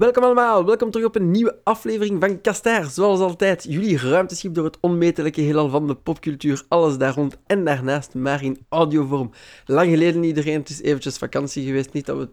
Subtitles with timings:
[0.00, 2.90] Welkom allemaal, welkom terug op een nieuwe aflevering van Kastaar.
[2.90, 7.64] Zoals altijd, jullie ruimteschip door het onmetelijke heelal van de popcultuur, alles daar rond en
[7.64, 9.30] daarnaast, maar in audiovorm.
[9.66, 12.28] Lang geleden iedereen, het is eventjes vakantie geweest, niet dat we,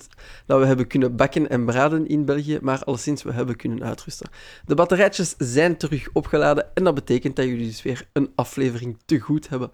[0.46, 4.30] dat we hebben kunnen bakken en braden in België, maar alleszins we hebben kunnen uitrusten.
[4.66, 9.20] De batterijtjes zijn terug opgeladen en dat betekent dat jullie dus weer een aflevering te
[9.20, 9.70] goed hebben.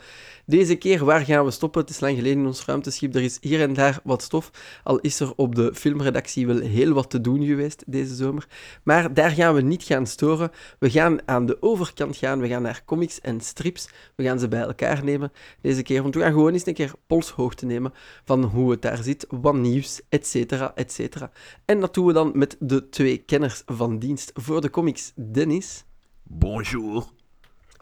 [0.46, 1.82] Deze keer, waar gaan we stoppen?
[1.82, 4.52] Het is lang geleden in ons ruimteschip, er is hier en daar wat stof,
[4.84, 8.48] al is er op de filmredactie wel heel wat te doen geweest deze zomer.
[8.84, 10.52] Maar daar gaan we niet gaan storen.
[10.80, 12.40] We gaan aan de overkant gaan.
[12.40, 13.90] We gaan naar comics en strips.
[14.16, 16.02] We gaan ze bij elkaar nemen deze keer.
[16.02, 19.56] Want we gaan gewoon eens een keer polshoogte nemen van hoe het daar zit, wat
[19.56, 21.32] nieuws, et cetera, et cetera.
[21.66, 25.12] En dat doen we dan met de twee kenners van dienst voor de comics.
[25.16, 25.86] Dennis.
[26.24, 27.06] Bonjour.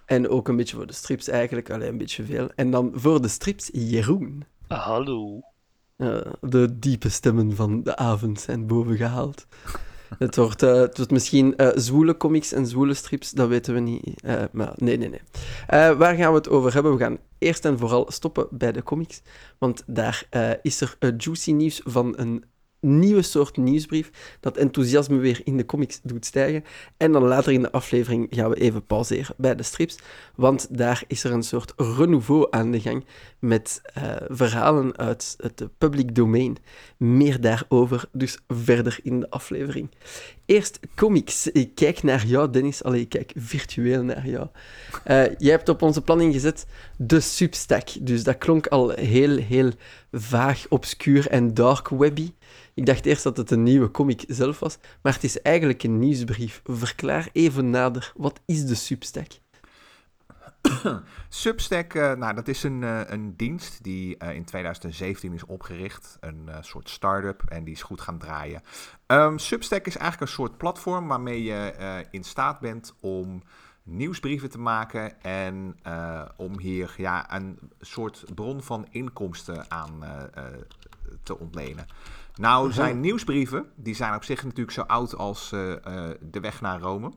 [0.05, 2.49] En ook een beetje voor de strips eigenlijk, alleen een beetje veel.
[2.55, 4.43] En dan voor de strips Jeroen.
[4.67, 5.39] Hallo.
[5.97, 9.45] Uh, de diepe stemmen van de avond zijn bovengehaald.
[10.17, 13.79] Het wordt, uh, het wordt misschien uh, zwoele comics en zwoele strips, dat weten we
[13.79, 14.21] niet.
[14.25, 15.21] Uh, maar nee, nee, nee.
[15.95, 16.91] waar gaan we het over hebben?
[16.91, 19.21] We gaan eerst en vooral stoppen bij de comics.
[19.57, 20.27] Want daar
[20.61, 22.43] is er juicy nieuws van een
[22.81, 26.63] nieuwe soort nieuwsbrief dat enthousiasme weer in de comics doet stijgen.
[26.97, 29.97] En dan later in de aflevering gaan we even pauzeren bij de strips,
[30.35, 33.05] want daar is er een soort renouveau aan de gang
[33.39, 36.57] met uh, verhalen uit het public domein.
[36.97, 39.89] Meer daarover dus verder in de aflevering.
[40.45, 41.47] Eerst comics.
[41.47, 42.83] Ik kijk naar jou, Dennis.
[42.83, 44.47] Allee, ik kijk virtueel naar jou.
[45.07, 46.65] Uh, jij hebt op onze planning gezet
[46.97, 47.89] de Substack.
[48.01, 49.71] Dus dat klonk al heel, heel
[50.11, 52.31] vaag, obscuur en dark webby.
[52.73, 55.99] Ik dacht eerst dat het een nieuwe comic zelf was, maar het is eigenlijk een
[55.99, 56.61] nieuwsbrief.
[56.63, 59.31] Verklaar even nader, wat is de Substack?
[61.29, 66.17] Substack, uh, nou, dat is een, uh, een dienst die uh, in 2017 is opgericht.
[66.19, 68.61] Een soort start-up en die is goed gaan draaien.
[69.07, 73.43] Um, Substack is eigenlijk een soort platform waarmee je in staat bent om
[73.83, 75.75] nieuwsbrieven te maken en
[76.35, 80.03] om hier ja, een soort bron van inkomsten aan
[81.23, 81.85] te ontlenen.
[82.35, 87.11] Nou, zijn nieuwsbrieven, die zijn op zich natuurlijk zo oud als de weg naar Rome.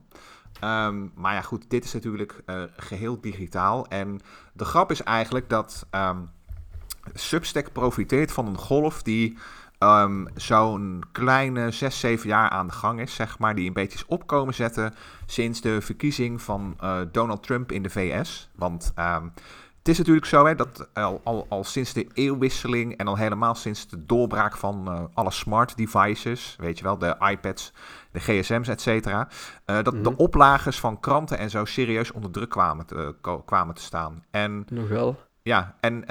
[0.62, 3.86] Um, maar ja, goed, dit is natuurlijk uh, geheel digitaal.
[3.86, 4.20] En
[4.52, 6.30] de grap is eigenlijk dat um,
[7.14, 9.38] Substack profiteert van een golf die
[9.78, 13.54] um, zo'n kleine 6, 7 jaar aan de gang is, zeg maar.
[13.54, 14.94] Die een beetje is opkomen zetten
[15.26, 16.76] sinds de verkiezing van
[17.12, 18.50] Donald Trump in de VS.
[18.54, 18.92] Want
[19.84, 23.54] het is natuurlijk zo hè, dat al, al, al, sinds de eeuwwisseling en al helemaal
[23.54, 27.72] sinds de doorbraak van uh, alle smart devices, weet je wel, de iPads,
[28.10, 29.28] de gsm's, et cetera,
[29.66, 30.02] uh, dat mm -hmm.
[30.02, 33.14] de oplagers van kranten en zo serieus onder druk kwamen te,
[33.44, 34.24] kwamen te staan.
[34.30, 35.16] En, Nog wel.
[35.44, 36.08] Ja, en uh,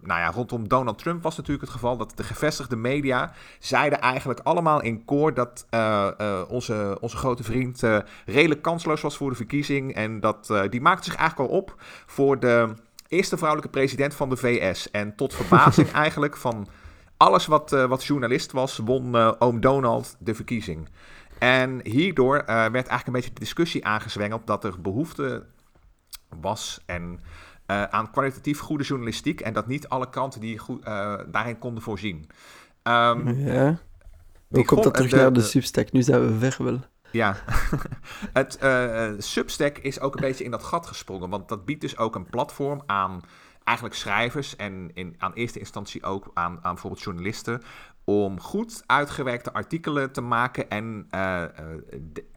[0.00, 4.40] nou ja, rondom Donald Trump was natuurlijk het geval dat de gevestigde media zeiden eigenlijk
[4.40, 7.82] allemaal in koor dat uh, onze, onze grote vriend
[8.26, 9.94] redelijk kansloos was voor de verkiezing.
[9.94, 11.74] En dat, die maakte zich eigenlijk al op
[12.06, 12.74] voor de
[13.08, 14.90] eerste vrouwelijke president van de VS.
[14.90, 16.68] En tot verbazing eigenlijk van
[17.16, 20.88] alles wat, wat journalist was, won oom Donald de verkiezing.
[21.38, 25.46] En hierdoor werd eigenlijk een beetje de discussie aangezwengeld dat er behoefte
[26.40, 27.20] was en...
[27.72, 31.82] Uh, aan kwalitatief goede journalistiek en dat niet alle kranten die goed, uh, daarin konden
[31.82, 32.16] voorzien.
[32.82, 33.78] Um, ja.
[34.48, 35.92] Hoe komt dat terug de, naar de Substack?
[35.92, 36.80] Nu zijn we weg wel.
[37.10, 37.36] Ja,
[38.32, 41.98] het uh, Substack is ook een beetje in dat gat gesprongen, want dat biedt dus
[41.98, 43.20] ook een platform aan
[43.64, 47.62] eigenlijk schrijvers en in, aan eerste instantie ook aan, aan bijvoorbeeld journalisten
[48.04, 51.44] om goed uitgewerkte artikelen te maken en uh,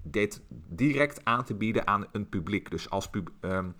[0.03, 2.71] dit direct aan te bieden aan een publiek.
[2.71, 3.75] Dus als, pub um,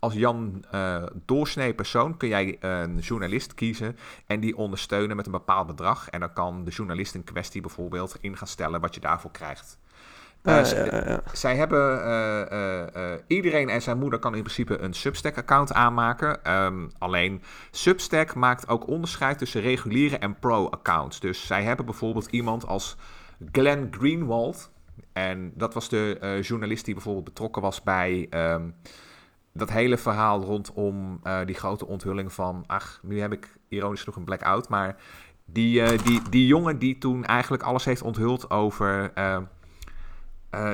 [0.00, 3.96] als Jan uh, doorsnee persoon kun jij een journalist kiezen
[4.26, 6.08] en die ondersteunen met een bepaald bedrag.
[6.08, 9.78] En dan kan de journalist in kwestie bijvoorbeeld in gaan stellen wat je daarvoor krijgt.
[10.42, 11.22] Uh, uh, ja.
[11.32, 16.54] Zij hebben, iedereen en zijn moeder kan in principe een Substack-account aanmaken.
[16.54, 21.20] Um, alleen Substack maakt ook onderscheid tussen reguliere en pro-accounts.
[21.20, 22.96] Dus zij hebben bijvoorbeeld iemand als
[23.52, 24.70] Glenn Greenwald.
[25.12, 28.74] En dat was de journalist die bijvoorbeeld betrokken was bij um,
[29.52, 32.64] dat hele verhaal rondom uh, die grote onthulling van...
[32.66, 34.68] Ach, nu heb ik ironisch genoeg een blackout.
[34.68, 34.96] Maar
[35.44, 39.12] die, uh, die, die jongen die toen eigenlijk alles heeft onthuld over...
[39.18, 39.38] Uh,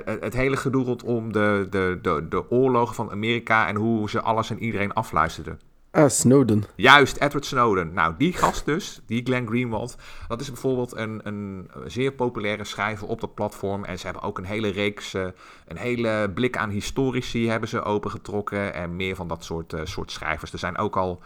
[0.05, 3.69] het hele gedoe rondom de, de, de, de oorlogen van Amerika...
[3.69, 5.61] en hoe ze alles en iedereen afluisterden.
[5.91, 6.65] Ah, Snowden.
[6.75, 7.93] Juist, Edward Snowden.
[7.93, 9.97] Nou, die gast dus, die Glenn Greenwald,
[10.29, 13.85] dat is bijvoorbeeld een, een zeer populaire schrijver op dat platform.
[13.85, 15.27] En ze hebben ook een hele reeks, uh,
[15.67, 18.75] een hele blik aan historici hebben ze opengetrokken.
[18.75, 20.53] En meer van dat soort, uh, soort schrijvers.
[20.53, 21.23] Er zijn ook al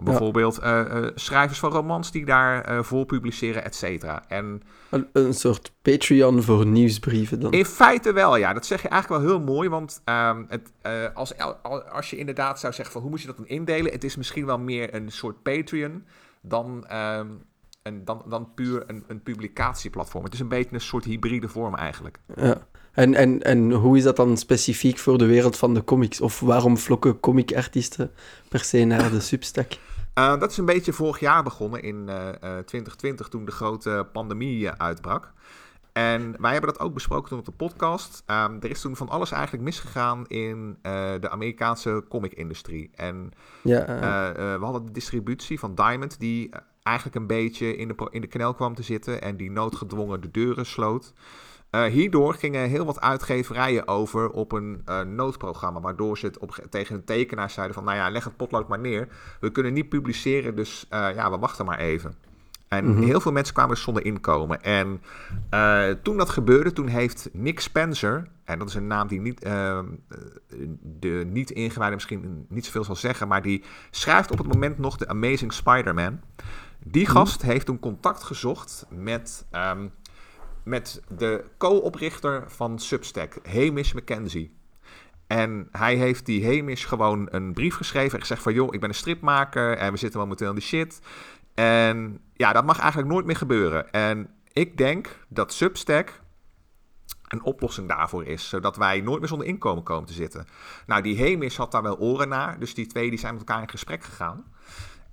[0.00, 4.24] Bijvoorbeeld uh, schrijvers van romans die daar uh, voor publiceren, et cetera.
[4.28, 7.52] En een, een, soort Patreon voor nieuwsbrieven dan?
[7.52, 8.52] In feite wel, ja.
[8.52, 9.68] Dat zeg je eigenlijk wel heel mooi.
[9.68, 10.72] Want um, het,
[11.14, 11.32] als,
[11.92, 13.92] als je inderdaad zou zeggen van hoe moet je dat dan indelen?
[13.92, 16.04] Het is misschien wel meer een soort Patreon
[16.40, 16.84] dan,
[17.82, 20.24] een, dan, dan puur een, een publicatieplatform.
[20.24, 22.18] Het is een beetje een soort hybride vorm eigenlijk.
[22.36, 22.66] Ja.
[22.92, 26.20] En, en, en hoe is dat dan specifiek voor de wereld van de comics?
[26.20, 28.10] Of waarom vlokken comicartiesten
[28.48, 29.72] per se naar de Substack?
[30.14, 34.06] Uh, dat is een beetje vorig jaar begonnen in uh, uh, 2020, toen de grote
[34.12, 35.32] pandemie eh, uitbrak.
[35.92, 38.22] En wij hebben dat ook besproken toen op de podcast.
[38.26, 40.78] Um, er is toen van alles eigenlijk misgegaan in
[41.20, 42.90] de Amerikaanse comic-industrie.
[42.94, 43.30] En
[43.62, 43.84] ja,
[44.34, 46.50] we hadden de distributie van Diamond, die
[46.82, 50.30] eigenlijk een beetje in de, in de knel kwam te zitten en die noodgedwongen de
[50.30, 51.12] deuren sloot.
[51.74, 56.66] Uh, hierdoor gingen heel wat uitgeverijen over op een uh, noodprogramma, waardoor ze het op,
[56.70, 59.08] tegen een tekenaar zeiden van, nou ja, leg het potlood maar neer.
[59.40, 62.14] We kunnen niet publiceren, dus uh, ja, we wachten maar even.
[62.68, 63.02] En mm -hmm.
[63.02, 64.62] heel veel mensen kwamen zonder inkomen.
[64.62, 65.00] En
[66.02, 69.86] toen dat gebeurde, toen heeft Nick Spencer, en dat is een naam die niet, ehm,
[70.82, 74.96] de niet ingewijde misschien niet zoveel zal zeggen, maar die schrijft op het moment nog
[74.96, 76.20] de Amazing Spider-Man.
[76.84, 77.50] Die gast mm -hmm.
[77.50, 79.46] heeft toen contact gezocht met...
[79.52, 79.92] Um,
[80.64, 84.56] met de co-oprichter van Substack, Hamish McKenzie.
[85.26, 88.54] En hij heeft die Hamish gewoon een brief geschreven en gezegd van...
[88.54, 91.00] joh, ik ben een stripmaker en we zitten momenteel in de shit.
[91.54, 93.90] En ja, dat mag eigenlijk nooit meer gebeuren.
[93.90, 96.20] En ik denk dat Substack
[97.28, 98.48] een oplossing daarvoor is.
[98.48, 100.46] Zodat wij nooit meer zonder inkomen komen te zitten.
[100.86, 102.58] Nou, die Hamish had daar wel oren naar.
[102.58, 104.44] Dus die twee die zijn met elkaar in gesprek gegaan.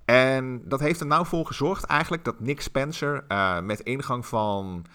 [0.05, 4.85] En dat heeft er nou voor gezorgd eigenlijk dat Nick Spencer uh, met ingang van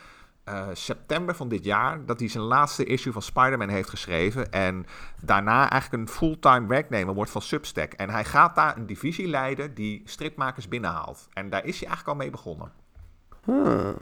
[0.48, 4.52] uh, september van dit jaar dat hij zijn laatste issue van Spider-Man heeft geschreven.
[4.52, 4.86] En
[5.20, 7.92] daarna eigenlijk een fulltime werknemer wordt van Substack.
[7.92, 11.28] En hij gaat daar een divisie leiden die stripmakers binnenhaalt.
[11.32, 12.72] En daar is hij eigenlijk al mee begonnen.
[13.46, 13.96] Ah,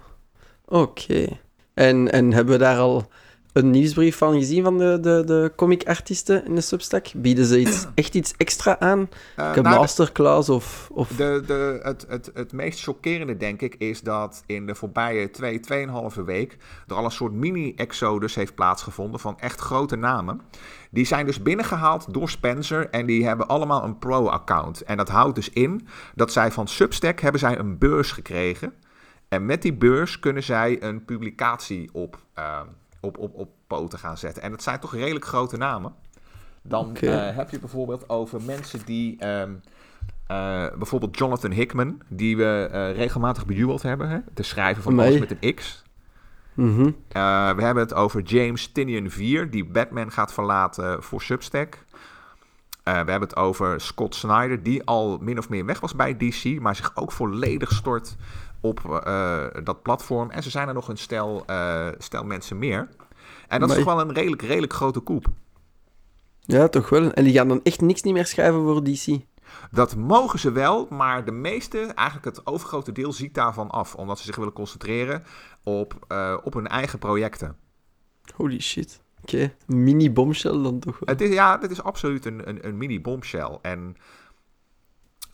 [0.64, 1.40] Oké.
[1.74, 3.08] En, en hebben we daar al
[3.52, 7.12] een nieuwsbrief van gezien van de, de, de comic-artiesten in de Substack?
[7.16, 8.98] Bieden ze iets, echt iets extra aan?
[9.38, 10.90] Uh, een nou, masterclass of...
[10.92, 11.08] of...
[11.08, 15.60] De, de, het, het, het meest chockerende, denk ik, is dat in de voorbije twee,
[15.60, 16.56] tweeënhalve week...
[16.86, 20.40] er al een soort mini-exodus heeft plaatsgevonden van echt grote namen.
[20.90, 24.82] Die zijn dus binnengehaald door Spencer en die hebben allemaal een pro-account.
[24.82, 28.74] En dat houdt dus in dat zij van Substack hebben zij een beurs gekregen...
[29.28, 32.18] En met die beurs kunnen zij een publicatie op...
[32.38, 32.60] Uh,
[33.02, 34.42] op, op, op poten gaan zetten.
[34.42, 35.94] En dat zijn toch redelijk grote namen.
[36.62, 37.28] Dan okay.
[37.30, 39.26] uh, heb je bijvoorbeeld over mensen die.
[39.26, 39.60] Um,
[40.30, 44.08] uh, bijvoorbeeld Jonathan Hickman, die we uh, regelmatig bejubeld hebben.
[44.08, 44.18] Hè?
[44.34, 45.82] De schrijver van alles met een X.
[46.54, 46.96] Mm -hmm.
[47.56, 51.84] we hebben het over James Tinian 4, die Batman gaat verlaten voor Substack.
[52.82, 56.60] we hebben het over Scott Snyder, die al min of meer weg was bij DC,
[56.60, 58.16] maar zich ook volledig stort
[58.62, 60.30] op uh, dat platform.
[60.30, 62.88] En ze zijn er nog een stel, uh, stel mensen meer.
[63.48, 65.26] En dat maar is toch wel een redelijk, redelijk grote koep.
[66.40, 67.12] Ja, toch wel.
[67.12, 69.18] En die gaan dan echt niks niet meer schrijven voor DC?
[69.70, 73.94] Dat mogen ze wel, maar de meeste, eigenlijk het overgrote deel, ziet daarvan af.
[73.94, 75.24] Omdat ze zich willen concentreren
[75.62, 77.56] op, uh, op hun eigen projecten.
[78.34, 79.02] Holy shit.
[79.22, 79.54] Oké, okay.
[79.66, 81.14] mini-bombshell dan toch wel?
[81.14, 83.58] Het is, ja, dit is absoluut een, een, een mini-bombshell.
[83.62, 83.96] En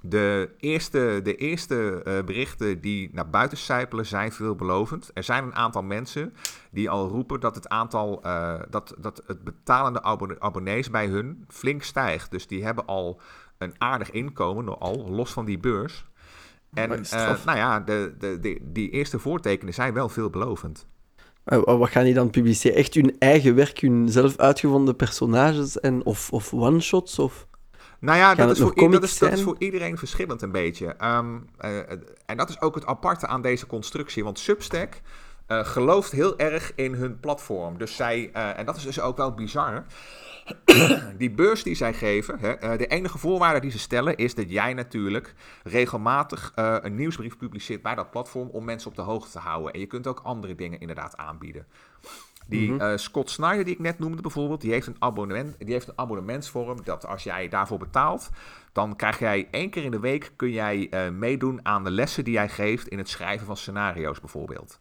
[0.08, 5.10] de eerste, de eerste uh, berichten die naar buiten sijpelen zijn veelbelovend.
[5.14, 6.34] Er zijn een aantal mensen
[6.70, 11.44] die al roepen dat het aantal, uh, dat, dat het betalende abonne abonnees bij hun
[11.48, 12.30] flink stijgt.
[12.30, 13.20] Dus die hebben al
[13.58, 16.06] een aardig inkomen, al los van die beurs.
[16.74, 20.86] En uh, nou ja, de, de, de, die eerste voortekenen zijn wel veelbelovend.
[21.44, 22.76] Wat gaan die dan publiceren?
[22.76, 27.18] Echt hun eigen werk, hun zelf uitgevonden personages en, of, of one-shots?
[27.18, 27.46] Of...
[28.00, 30.94] Nou ja, dat is, voor, dat, is, dat is, voor, iedereen verschillend een beetje.
[31.04, 31.78] Um, uh,
[32.26, 34.24] en dat is ook het aparte aan deze constructie.
[34.24, 35.00] Want Substack
[35.48, 37.78] uh, gelooft heel erg in hun platform.
[37.78, 39.84] Dus zij, uh, en dat is dus ook wel bizar.
[41.18, 44.74] die beurs die zij geven, hè, de enige voorwaarde die ze stellen is dat jij
[44.74, 49.72] natuurlijk regelmatig een nieuwsbrief publiceert bij dat platform om mensen op de hoogte te houden.
[49.72, 51.66] En je kunt ook andere dingen inderdaad aanbieden.
[52.48, 52.90] Die mm -hmm.
[52.90, 55.98] uh, Scott Snyder, die ik net noemde bijvoorbeeld, die heeft, een abonnement, die heeft een
[55.98, 58.30] abonnementsvorm dat als jij daarvoor betaalt,
[58.72, 62.24] dan krijg jij één keer in de week kun jij uh, meedoen aan de lessen
[62.24, 64.80] die jij geeft in het schrijven van scenario's bijvoorbeeld.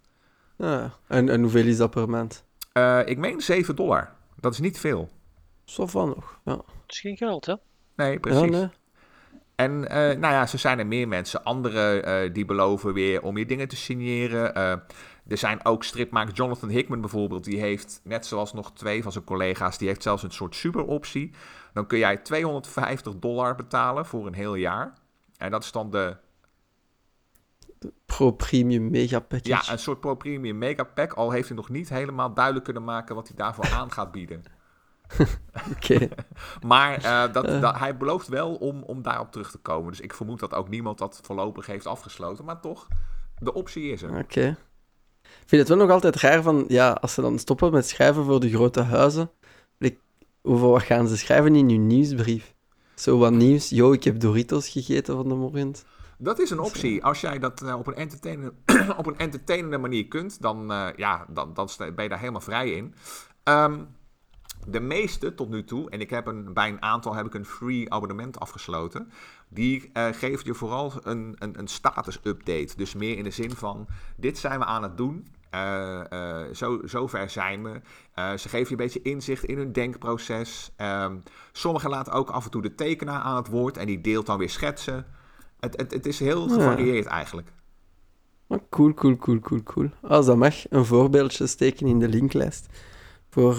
[0.55, 2.45] Ja, en, en hoeveel is dat per maand?
[2.73, 4.13] Uh, ik meen 7 dollar.
[4.35, 5.09] Dat is niet veel.
[5.63, 6.55] Zo van nog, ja.
[6.55, 7.55] Dat is geen geld, hè?
[7.95, 8.41] Nee, precies.
[8.41, 8.69] Ja, nee.
[9.55, 11.43] En uh, nou ja, zo zijn er meer mensen.
[11.43, 14.57] Anderen uh, die beloven weer om je dingen te signeren.
[14.57, 14.73] Uh,
[15.27, 16.37] er zijn ook stripmakers.
[16.37, 20.23] Jonathan Hickman bijvoorbeeld, die heeft, net zoals nog twee van zijn collega's, die heeft zelfs
[20.23, 21.31] een soort superoptie.
[21.73, 24.93] Dan kun jij 250 dollar betalen voor een heel jaar.
[25.37, 26.17] En dat is dan de
[28.05, 29.49] Pro Premium Mega Package.
[29.49, 31.13] Ja, een soort Pro Premium Mega Pack.
[31.13, 34.43] Al heeft hij nog niet helemaal duidelijk kunnen maken wat hij daarvoor aan gaat bieden.
[35.75, 36.07] Oké.
[36.65, 39.91] maar uh, dat, dat, hij belooft wel om, om daarop terug te komen.
[39.91, 42.45] Dus ik vermoed dat ook niemand dat voorlopig heeft afgesloten.
[42.45, 42.87] Maar toch,
[43.39, 44.17] de optie is er.
[44.17, 44.57] Oké.
[45.47, 48.39] Vind het wel nog altijd raar van, ja, als ze dan stoppen met schrijven voor
[48.39, 49.31] de grote huizen,
[49.77, 49.99] ik,
[50.41, 52.55] over wat gaan ze schrijven in hun nieuwsbrief?
[52.95, 53.69] Zo wat nieuws.
[53.69, 55.75] Yo, ik heb Doritos gegeten van de morgen.
[56.17, 57.03] Dat is een optie.
[57.03, 58.53] Als jij dat uh, op, een entertainende,
[58.97, 62.71] op een entertainende manier kunt, dan, uh, ja, dan, dan ben je daar helemaal vrij
[62.71, 62.93] in.
[63.43, 63.87] Um,
[64.67, 67.45] de meeste tot nu toe, en ik heb een, bij een aantal heb ik een
[67.45, 69.11] free abonnement afgesloten.
[69.47, 72.73] Die uh, geeft je vooral een, een, een status update.
[72.75, 75.27] Dus meer in de zin van: dit zijn we aan het doen.
[75.55, 77.81] Uh, uh, zo, zover zijn we.
[78.37, 80.71] ze geven je een beetje inzicht in hun denkproces.
[80.77, 84.25] Um, sommigen laten ook af en toe de tekenaar aan het woord en die deelt
[84.25, 85.05] dan weer schetsen.
[85.59, 87.09] Het, het, het is heel gevarieerd ja.
[87.09, 87.47] eigenlijk.
[88.69, 89.89] Cool, cool, cool, cool, cool.
[90.01, 92.67] Als dat mag, een voorbeeldje steken in de linklijst
[93.29, 93.55] voor,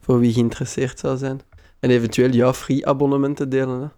[0.00, 1.40] voor wie geïnteresseerd zou zijn.
[1.80, 3.80] En eventueel jouw free abonnementen delen.
[3.80, 3.88] Hè?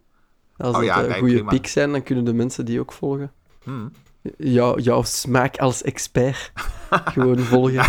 [0.65, 3.33] Als oh, ja, goede pics zijn, dan kunnen de mensen die ook volgen.
[3.63, 3.93] Hmm.
[4.37, 6.53] Jou, jouw smaak als expert
[6.91, 7.87] gewoon volgen.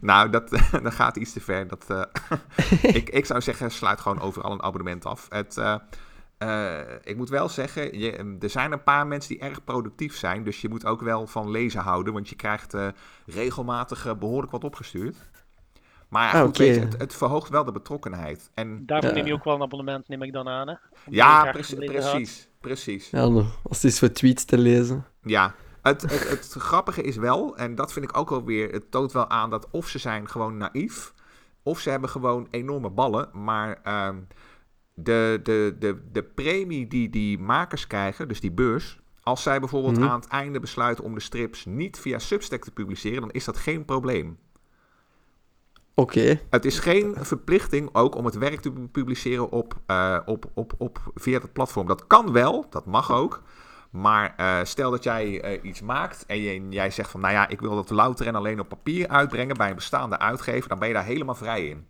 [0.00, 0.50] nou, dat,
[0.82, 1.68] dat gaat iets te ver.
[1.68, 2.02] Dat, uh,
[2.98, 5.26] ik, ik zou zeggen, sluit gewoon overal een abonnement af.
[5.28, 5.74] Het, uh,
[6.38, 10.44] uh, ik moet wel zeggen, je, er zijn een paar mensen die erg productief zijn.
[10.44, 12.12] Dus je moet ook wel van lezen houden.
[12.12, 12.74] Want je krijgt
[13.26, 15.16] regelmatig behoorlijk wat opgestuurd.
[16.08, 18.50] Maar ja, goed, weet je, het, het verhoogt wel de betrokkenheid.
[18.54, 20.68] En, Daarvoor neem je ook wel een abonnement, neem ik dan aan.
[20.68, 20.74] Hè?
[21.10, 22.48] Ja, precies.
[22.60, 23.10] Precies.
[23.10, 25.04] Ja, nou, als het is voor tweets te lezen.
[25.22, 28.90] Ja, het, het, het grappige is wel, en dat vind ik ook wel weer, het
[28.90, 31.12] toont wel aan dat of ze zijn gewoon naïef,
[31.62, 34.16] of ze hebben gewoon enorme ballen, maar ehm,
[34.94, 39.98] de, de, de, de premie die die makers krijgen, dus die beurs, als zij bijvoorbeeld
[39.98, 40.08] Mhm.
[40.08, 43.56] aan het einde besluiten om de strips niet via Substack te publiceren, dan is dat
[43.56, 44.38] geen probleem.
[45.94, 46.40] Oké.
[46.50, 50.98] Het is geen verplichting ook om het werk te publiceren op, eh, op, op, op,
[51.14, 51.86] via het platform.
[51.86, 53.42] Dat kan wel, dat mag ook.
[53.90, 57.20] Maar eh, stel dat jij eh, iets maakt en je, jij zegt van...
[57.20, 60.68] nou ja, ik wil dat louter en alleen op papier uitbrengen bij een bestaande uitgever...
[60.68, 61.86] dan ben je daar helemaal vrij in.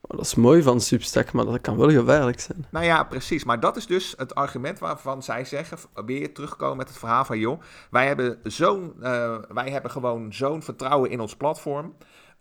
[0.00, 2.66] Oh, dat is mooi van Substack, maar dat kan wel gevaarlijk zijn.
[2.70, 3.44] Nou ja, precies.
[3.44, 5.78] Maar dat is dus het argument waarvan zij zeggen...
[6.06, 7.38] weer terugkomen met het verhaal van...
[7.38, 11.94] joh, wij hebben, zo'n, eh, wij hebben gewoon zo'n vertrouwen in ons platform...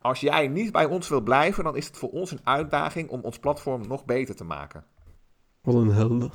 [0.04, 3.22] Als jij niet bij ons wil blijven, dan is het voor ons een uitdaging om
[3.22, 4.86] ons platform nog beter te maken.
[5.62, 6.32] Wat een helden.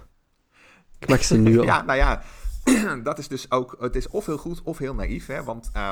[0.99, 1.65] Ik ze nu al.
[1.65, 2.23] Ja, nou ja,
[3.03, 3.77] dat is dus ook.
[3.79, 5.27] Het is of heel goed of heel naïef.
[5.27, 5.45] Hè?
[5.45, 5.91] Want uh,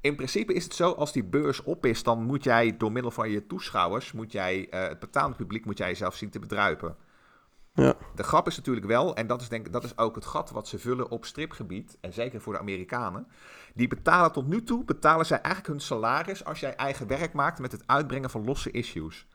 [0.00, 3.10] in principe is het zo: als die beurs op is, dan moet jij door middel
[3.10, 6.96] van je toeschouwers, moet jij, uh, het betaalde publiek, moet jij jezelf zien te bedruipen.
[7.74, 7.94] Ja.
[8.14, 10.68] De grap is natuurlijk wel, en dat is, denk, dat is ook het gat wat
[10.68, 13.26] ze vullen op stripgebied, en zeker voor de Amerikanen.
[13.74, 17.58] Die betalen tot nu toe, betalen zij eigenlijk hun salaris als jij eigen werk maakt
[17.58, 19.26] met het uitbrengen van losse issues.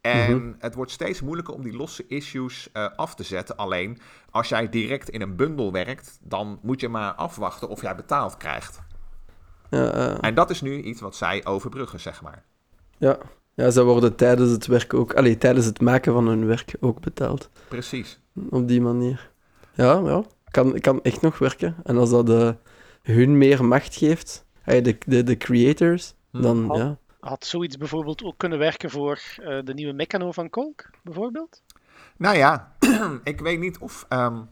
[0.00, 0.54] En mm-hmm.
[0.58, 3.56] het wordt steeds moeilijker om die losse issues uh, af te zetten.
[3.56, 3.98] Alleen
[4.30, 8.36] als jij direct in een bundel werkt, dan moet je maar afwachten of jij betaald
[8.36, 8.80] krijgt.
[9.70, 10.18] Ja, uh...
[10.20, 12.44] En dat is nu iets wat zij overbruggen, zeg maar.
[12.98, 13.18] Ja,
[13.54, 17.00] ja ze worden tijdens het werk ook, allee, tijdens het maken van hun werk ook
[17.00, 17.50] betaald.
[17.68, 18.20] Precies.
[18.50, 19.30] Op die manier.
[19.74, 21.76] Ja, ja, kan, kan echt nog werken.
[21.84, 22.50] En als dat uh,
[23.02, 26.42] hun meer macht geeft, de, de, de creators, Hm.
[26.42, 26.98] dan ja.
[27.20, 31.62] Had zoiets bijvoorbeeld ook kunnen werken voor uh, de nieuwe Meccano van Kolk, bijvoorbeeld?
[32.16, 32.72] Nou ja,
[33.22, 34.06] ik weet niet of.
[34.08, 34.48] Um,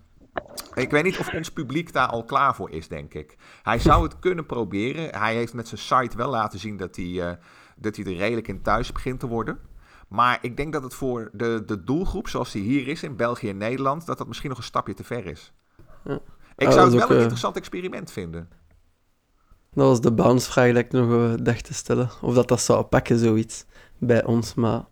[0.75, 3.37] ik weet niet of ons publiek daar al klaar voor is, denk ik.
[3.63, 5.19] Hij zou het kunnen proberen.
[5.19, 7.31] Hij heeft met zijn site wel laten zien dat hij, uh,
[7.77, 9.59] dat hij er redelijk in thuis begint te worden.
[10.09, 13.49] Maar ik denk dat het voor de, de doelgroep, zoals die hier is in België
[13.49, 15.53] en Nederland, dat dat misschien nog een stapje te ver is.
[16.05, 16.19] Ja.
[16.57, 18.49] Ik Ah, zou het wel ook, een uh, interessant experiment vinden.
[19.77, 22.11] Dat was de bounce-vraag die ik nog dacht te stellen.
[22.21, 23.65] Of dat dat zou pakken, zoiets,
[23.99, 24.55] bij ons.
[24.55, 24.85] Maar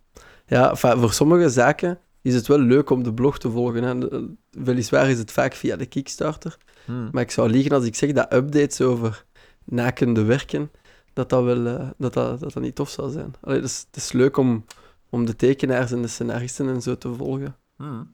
[0.45, 3.83] ja, voor sommige zaken is het wel leuk om de blog te volgen.
[3.83, 4.19] Hè.
[4.49, 6.57] Weliswaar is het vaak via de Kickstarter.
[6.85, 7.09] Hmm.
[7.11, 9.25] Maar ik zou liegen als ik zeg dat updates over
[9.63, 10.71] nakende werken,
[11.13, 13.33] dat dat, wel, uh, dat, dat, dat, dat niet tof zou zijn.
[13.41, 14.65] Allee, het, is, het is leuk om,
[15.09, 17.55] om de tekenaars en de scenaristen en zo te volgen.
[17.75, 18.13] Hmm.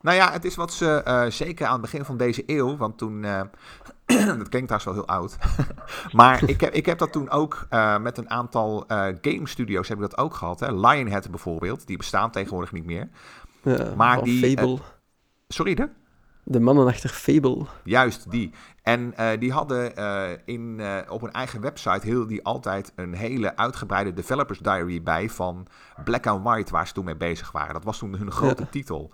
[0.00, 2.98] Nou ja, het is wat ze uh, zeker aan het begin van deze eeuw, want
[2.98, 3.40] toen, uh,
[4.38, 5.36] dat klinkt trouwens wel heel oud,
[6.20, 8.84] maar ik heb, ik heb dat toen ook uh, met een aantal
[9.20, 10.60] game studios heb ik dat ook gehad.
[10.60, 10.72] Hè?
[10.72, 13.08] Lionhead bijvoorbeeld, die bestaan tegenwoordig niet meer.
[13.62, 14.74] Ja, maar die, eh,
[15.48, 15.88] sorry, de?
[16.44, 17.66] De mannen achter Fable.
[17.84, 18.50] Juist, die.
[18.82, 23.14] En uh, die hadden uh, in, uh, op hun eigen website heel die altijd een
[23.14, 25.66] hele uitgebreide developers diary bij van
[26.04, 27.74] Black and White, waar ze toen mee bezig waren.
[27.74, 28.68] Dat was toen hun grote ja.
[28.70, 29.12] titel.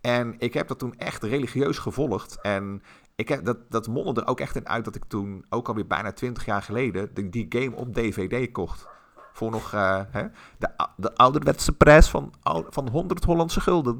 [0.00, 2.38] En ik heb dat toen echt religieus gevolgd.
[2.40, 2.82] En
[3.16, 5.86] ik heb, dat, dat mondde er ook echt in uit dat ik toen, ook alweer
[5.86, 8.86] bijna 20 jaar geleden, die, die game op DVD kocht.
[9.32, 10.26] Voor nog uh, hè,
[10.58, 12.32] de, de ouderwetse prijs van,
[12.70, 13.98] van 100 Hollandse gulden.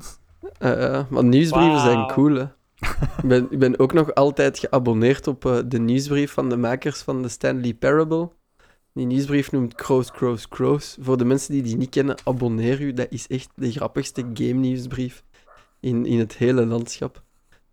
[0.58, 1.84] Uh, maar nieuwsbrieven wow.
[1.84, 2.44] zijn cool, hè?
[3.22, 7.02] ik, ben, ik ben ook nog altijd geabonneerd op uh, de nieuwsbrief van de makers
[7.02, 8.30] van de Stanley Parable.
[8.92, 10.96] Die nieuwsbrief noemt Crows, Crows, Crows.
[11.00, 12.92] Voor de mensen die die niet kennen, abonneer u.
[12.92, 15.24] Dat is echt de grappigste game nieuwsbrief
[15.80, 17.24] in, in het hele landschap.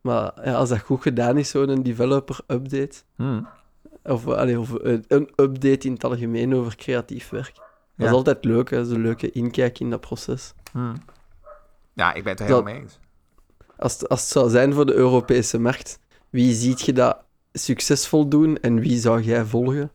[0.04, 3.02] Maar ja, als dat goed gedaan is, zo'n developer-update.
[3.16, 3.48] Hmm.
[4.04, 7.54] Of, allee, of een, een, update in het algemeen over creatief werk.
[7.96, 8.86] Dat is altijd leuk, hè?
[8.86, 10.54] Zo'n leuke inkijk in dat proces.
[10.72, 10.94] Hmm.
[11.94, 13.00] Ja, ik ben het er helemaal mee eens.
[13.78, 18.28] Als het, als het zou zijn voor de Europese markt, wie ziet je dat succesvol
[18.28, 19.92] doen en wie zou jij volgen?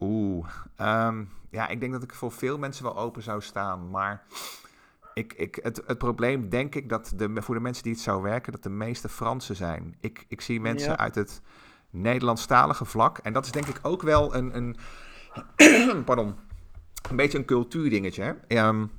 [0.00, 0.48] Oeh,
[0.80, 4.22] um, ja, ik denk dat ik voor veel mensen wel open zou staan, maar
[5.14, 8.22] ik, ik, het, het probleem denk ik dat de, voor de mensen die het zou
[8.22, 9.96] werken, dat de meeste Fransen zijn.
[10.00, 10.98] Ik, ik zie mensen ja.
[10.98, 11.40] uit het
[11.90, 14.76] Nederlandstalige vlak, en dat is denk ik ook wel een, een
[16.04, 16.34] pardon,
[17.10, 18.36] een beetje een cultuurdingetje.
[18.48, 18.66] Hè?
[18.66, 18.90] Um,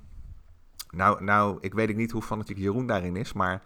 [0.89, 3.61] nou, nou, ik weet niet hoe fanatiek Jeroen daarin is, maar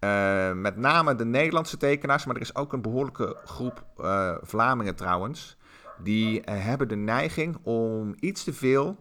[0.00, 4.94] uh, met name de Nederlandse tekenaars, maar er is ook een behoorlijke groep uh, Vlamingen
[4.94, 5.56] trouwens,
[6.02, 8.96] die uh, hebben de neiging om iets te veel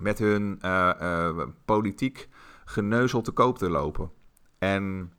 [0.00, 0.60] met hun
[1.64, 2.28] politiek
[2.64, 4.10] geneuzel te koop te lopen.
[4.58, 5.12] En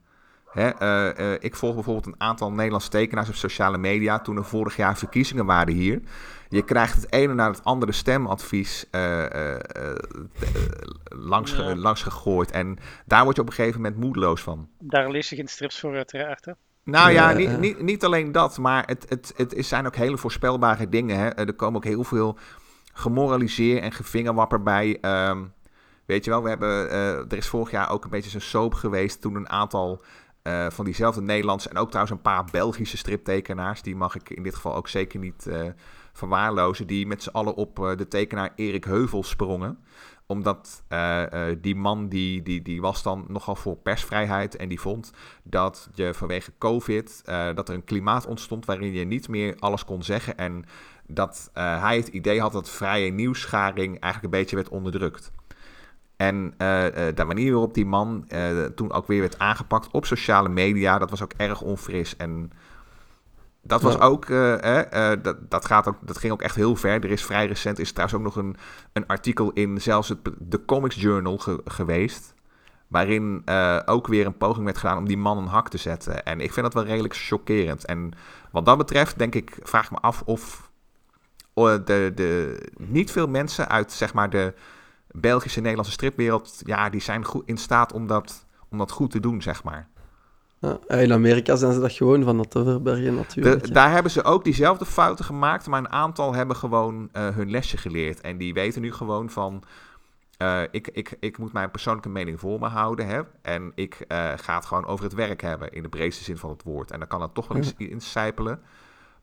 [0.51, 4.19] Hè, uh, uh, ik volg bijvoorbeeld een aantal Nederlandse tekenaars op sociale media.
[4.19, 6.01] Toen er vorig jaar verkiezingen waren hier.
[6.49, 9.25] Je krijgt het ene naar het andere stemadvies uh,
[11.03, 11.75] langs, ja.
[11.75, 12.51] langs gegooid.
[12.51, 14.69] En daar word je op een gegeven moment moedeloos van.
[14.79, 16.45] Daar lees je geen strips voor, uiteraard.
[16.45, 16.51] Hè?
[16.83, 20.89] Nou ja, niet, niet, niet alleen dat, maar het, het, het zijn ook hele voorspelbare
[20.89, 21.17] dingen.
[21.17, 21.29] Hè.
[21.29, 22.37] Er komen ook heel veel
[22.93, 24.97] gemoraliseer en gevingerwapper bij.
[25.29, 25.53] Um,
[26.05, 26.91] weet je wel, we hebben,
[27.29, 30.03] er is vorig jaar ook een beetje zo'n soap geweest toen een aantal
[30.43, 33.81] uh, van diezelfde Nederlandse en ook trouwens een paar Belgische striptekenaars.
[33.81, 35.61] Die mag ik in dit geval ook zeker niet uh,
[36.13, 36.87] verwaarlozen.
[36.87, 39.79] Die met z'n allen op de tekenaar Erik Heuvel sprongen.
[40.25, 40.83] Omdat
[41.61, 44.55] die man die, die, die was dan nogal voor persvrijheid.
[44.55, 45.11] En die vond
[45.43, 47.21] dat je vanwege COVID
[47.55, 50.37] dat er een klimaat ontstond waarin je niet meer alles kon zeggen.
[50.37, 50.65] En
[51.13, 55.31] dat hij het idee had dat vrije nieuwsgaring eigenlijk een beetje werd onderdrukt.
[56.21, 60.05] En uh, uh, de manier waarop die man uh, toen ook weer werd aangepakt op
[60.05, 62.15] sociale media, dat was ook erg onfris.
[62.17, 62.51] En
[63.61, 63.99] dat was ja.
[63.99, 64.27] ook,
[65.23, 67.03] dat, dat, gaat ook, dat ging ook echt heel ver.
[67.03, 68.55] Er is vrij recent, is trouwens ook nog een,
[68.93, 72.33] een artikel in zelfs het, de Comics Journal ge, geweest.
[72.87, 73.43] Waarin
[73.85, 76.23] ook weer een poging werd gedaan om die man een hak te zetten.
[76.23, 77.85] En ik vind dat wel redelijk chockerend.
[77.85, 78.11] En
[78.51, 80.70] wat dat betreft, denk ik, vraag ik me af of
[81.53, 84.53] de, de, niet veel mensen uit zeg maar de
[85.11, 89.11] Belgische en Nederlandse stripwereld, ja, die zijn goed in staat om dat, om dat goed
[89.11, 89.89] te doen, zeg maar.
[90.59, 93.63] Ja, in Amerika zijn ze dat gewoon van dat te verbergen natuurlijk.
[93.63, 97.51] De, daar hebben ze ook diezelfde fouten gemaakt, maar een aantal hebben gewoon uh, hun
[97.51, 98.21] lesje geleerd.
[98.21, 99.63] En die weten nu gewoon van,
[100.41, 103.07] uh, ik, ik, ik moet mijn persoonlijke mening voor me houden.
[103.07, 103.21] Hè?
[103.41, 106.49] En ik uh, ga het gewoon over het werk hebben, in de breedste zin van
[106.49, 106.91] het woord.
[106.91, 107.87] En dan kan het toch wel eens ja.
[107.87, 108.61] incijpelen.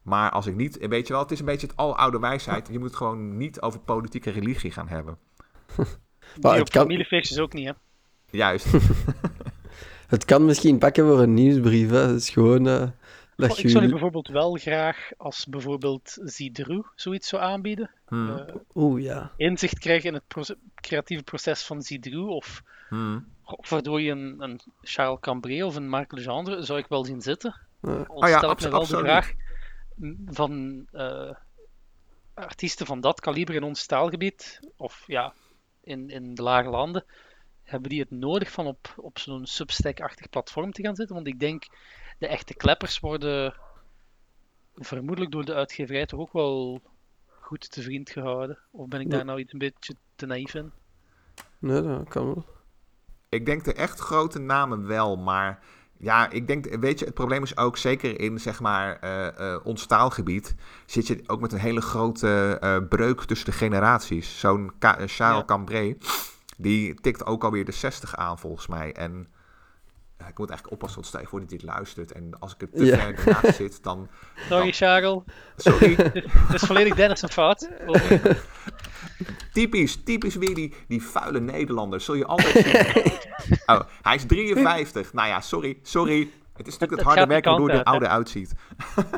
[0.08, 2.68] Maar als ik niet, weet je wel, het is een beetje het aloude wijsheid.
[2.70, 5.18] Je moet het gewoon niet over politieke religie gaan hebben.
[6.40, 6.82] maar kan...
[6.82, 7.72] familiefeestjes ook niet, hè?
[8.30, 8.66] Juist.
[10.14, 11.98] het kan misschien pakken voor een nieuwsbrief, hè.
[11.98, 12.66] Het is gewoon...
[12.66, 12.88] Uh,
[13.36, 18.28] dat oh, ik zou je bijvoorbeeld wel graag, als bijvoorbeeld Zidru zoiets zou aanbieden, hmm.
[18.28, 19.32] uh, Oeh, ja.
[19.36, 23.26] inzicht krijgen in het proces, creatieve proces van Zidru, of, hmm.
[23.44, 27.20] of waardoor je een, een Charles Cambré of een Marc Legendre zou ik wel zien
[27.20, 27.60] zitten.
[27.82, 28.00] Uh.
[28.06, 28.88] Oh, ja, wel absoluut.
[28.88, 29.32] de vraag
[30.26, 31.34] van uh,
[32.34, 35.34] artiesten van dat kaliber in ons taalgebied, of ja,
[35.80, 37.04] in, in de lage landen,
[37.62, 41.14] hebben die het nodig van op, op zo'n Substack-achtig platform te gaan zitten?
[41.14, 41.66] Want ik denk,
[42.18, 43.54] de echte kleppers worden
[44.74, 46.82] vermoedelijk door de uitgeverij toch ook wel
[47.28, 48.58] goed te vriend gehouden.
[48.70, 50.72] Of ben ik daar nou iets een beetje te naïef in?
[51.58, 52.46] Nee, dat kan wel.
[53.28, 55.62] Ik denk de echt grote namen wel, maar
[55.98, 59.56] ja, ik denk, weet je, het probleem is ook zeker in zeg maar uh, uh,
[59.62, 60.54] ons taalgebied
[60.86, 64.38] zit je ook met een hele grote uh, breuk tussen de generaties.
[64.38, 65.44] Zo'n Charles ja.
[65.44, 65.96] Cambré,
[66.56, 68.92] die tikt ook alweer de 60 aan volgens mij.
[68.92, 69.28] En
[70.26, 72.12] ik moet eigenlijk oppassen, want stel je voor dat hij dit luistert.
[72.12, 72.96] En als ik het te ja.
[72.96, 74.08] ver naast zit, dan...
[74.48, 74.72] Sorry, dan...
[74.72, 75.22] Charles.
[75.56, 75.94] Sorry.
[76.46, 77.68] Het is volledig Dennis een fout.
[79.52, 82.04] typisch, typisch weer die, die vuile Nederlanders.
[82.04, 83.58] Zul je altijd zien.
[83.76, 85.12] oh, hij is 53.
[85.12, 86.30] Nou ja, sorry, sorry.
[86.56, 88.52] Het is natuurlijk het, het harde werk waardoor de oude uitziet.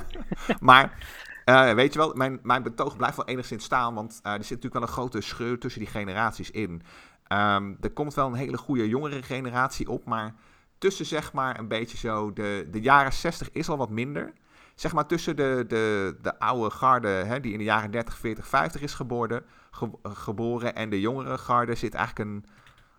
[0.60, 1.18] maar...
[1.44, 4.48] Uh, weet je wel, mijn, mijn betoog blijft wel enigszins staan, want uh, er zit
[4.48, 6.82] natuurlijk wel een grote scheur tussen die generaties in.
[7.26, 10.34] Ehm, er komt wel een hele goede jongere generatie op, maar
[10.78, 14.32] tussen zeg maar een beetje zo, de, de jaren 60 is al wat minder.
[14.74, 18.46] Zeg maar tussen de, de, de oude garde, hè, die in de jaren 30, 40,
[18.46, 22.44] 50 is geboren, ge- geboren en de jongere garde zit eigenlijk een,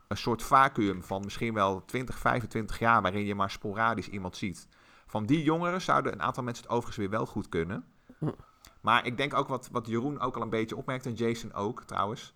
[0.07, 4.67] een soort vacuüm van misschien wel 20, 25 jaar, waarin je maar sporadisch iemand ziet.
[5.07, 7.85] Van die jongeren zouden een aantal mensen het overigens weer wel goed kunnen.
[8.19, 8.31] Hm.
[8.81, 11.83] Maar ik denk ook wat, wat Jeroen ook al een beetje opmerkt, en Jason ook
[11.83, 12.33] trouwens.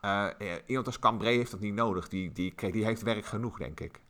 [0.00, 2.08] Eh, eh, iemand als Cambrai heeft dat niet nodig.
[2.08, 4.00] Die, die, die, die heeft werk genoeg, denk ik.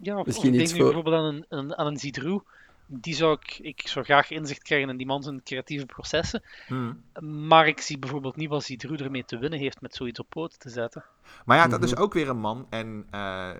[0.00, 2.42] Ja, Misschien ik iets denk nu voor- bijvoorbeeld aan een, een, aan een Zidroe.
[2.86, 6.42] Die zou ik, ik zou graag inzicht krijgen in die man zijn creatieve processen.
[7.20, 10.58] Maar ik zie bijvoorbeeld niet wat Zidroe ermee te winnen heeft met zoiets op poten
[10.58, 11.04] te zetten.
[11.44, 12.02] Maar ja, dat is Mhm.
[12.02, 12.66] ook weer een man.
[12.70, 13.50] En eh,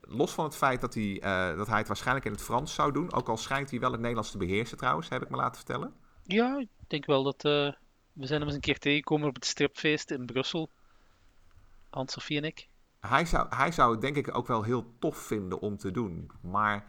[0.00, 2.92] los van het feit dat hij, eh, dat hij het waarschijnlijk in het Frans zou
[2.92, 3.12] doen.
[3.12, 5.92] Ook al schijnt hij wel het Nederlands te beheersen trouwens, heb ik me laten vertellen.
[6.22, 7.44] Ja, ik denk wel dat...
[7.44, 7.72] eh,
[8.12, 10.70] we zijn hem eens een keer tegengekomen op het stripfeest in Brussel.
[11.90, 12.68] Hans-Sofie en ik.
[13.00, 16.30] Hij zou, hij zou het denk ik ook wel heel tof vinden om te doen.
[16.40, 16.84] Maar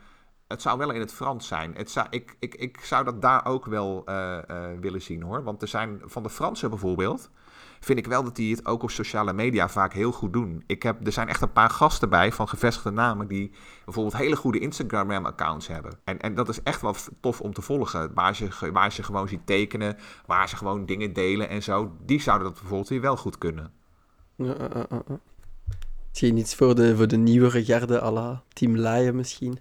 [0.51, 1.73] het zou wel in het Frans zijn.
[1.75, 5.43] Het zou, ik, ik, ik zou dat daar ook wel eh, eh, willen zien hoor.
[5.43, 7.29] Want er zijn van de Fransen bijvoorbeeld.
[7.79, 10.63] Vind ik wel dat die het ook op sociale media vaak heel goed doen.
[10.67, 13.27] Ik heb, er zijn echt een paar gasten bij van gevestigde namen.
[13.27, 13.51] die
[13.85, 15.99] bijvoorbeeld hele goede Instagram-accounts hebben.
[16.03, 18.13] En, en dat is echt wel tof om te volgen.
[18.13, 18.51] Waar ze,
[19.03, 19.97] gewoon ziet tekenen.
[20.25, 21.95] Waar ze gewoon dingen delen en zo.
[22.05, 23.71] Die zouden dat bijvoorbeeld weer wel goed kunnen.
[24.35, 24.87] Ja.
[26.09, 29.59] Misschien iets voor de, voor de nieuwere garde, à la Team Laaien misschien.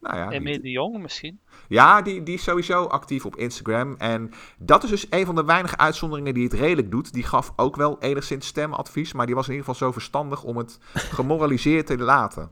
[0.00, 1.40] Nou ja, de jongen misschien.
[1.68, 3.94] Ja, die, die is sowieso actief op Instagram.
[3.98, 7.12] En dat is dus een van de weinige uitzonderingen die het redelijk doet.
[7.12, 9.12] Die gaf ook wel enigszins stemadvies.
[9.12, 10.78] Maar die was in ieder geval zo verstandig om het
[11.18, 12.50] gemoraliseerd te laten.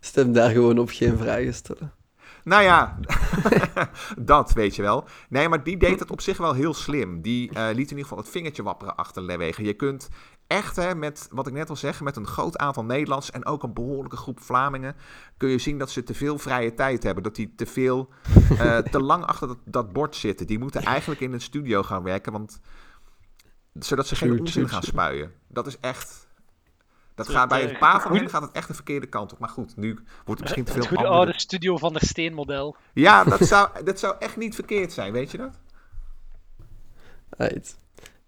[0.00, 1.92] Stem daar gewoon op, geen vragen stellen.
[2.44, 2.98] Nou ja,
[4.18, 5.04] dat weet je wel.
[5.28, 7.22] Nee, maar die deed het op zich wel heel slim.
[7.22, 9.64] Die eh, liet in ieder geval het vingertje wapperen achterwege.
[9.64, 10.08] Je kunt
[10.48, 13.62] echt, hè, met wat ik net al zeg, met een groot aantal Nederlands en ook
[13.62, 14.96] een behoorlijke groep Vlamingen,
[15.36, 17.22] kun je zien dat ze te veel vrije tijd hebben.
[17.22, 18.08] Dat die te veel,
[18.58, 20.46] eh, te lang achter dat, dat bord zitten.
[20.46, 22.60] Die moeten eigenlijk in een studio gaan werken, want
[23.72, 25.32] zodat ze geen onzin gaan spuien.
[25.48, 26.26] Dat is echt.
[27.14, 29.38] Dat gaat bij eh, een paar van hen gaat het echt de verkeerde kant op.
[29.38, 32.02] Maar goed, nu wordt het misschien te veel Het goede andere- oude Studio van der
[32.06, 32.76] Steen model.
[32.92, 35.58] ja, dat zou, dat zou echt niet verkeerd zijn, weet je dat?
[37.30, 37.78] Right.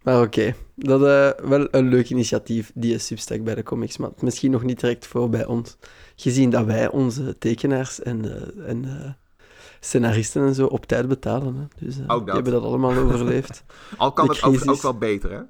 [0.03, 4.51] Maar oké, dat is wel een leuk initiatief, die Substack bij de comics, maar misschien
[4.51, 5.77] nog niet direct voor bij ons.
[6.17, 9.11] Gezien dat wij onze tekenaars en, eh, en eh,
[9.81, 11.57] scenaristen en zo op tijd betalen.
[11.57, 11.87] Hè.
[11.87, 13.65] Dus eh, Ook die hebben dat allemaal overleefd.
[13.97, 15.41] Al kan De het ook, wel beter, hè?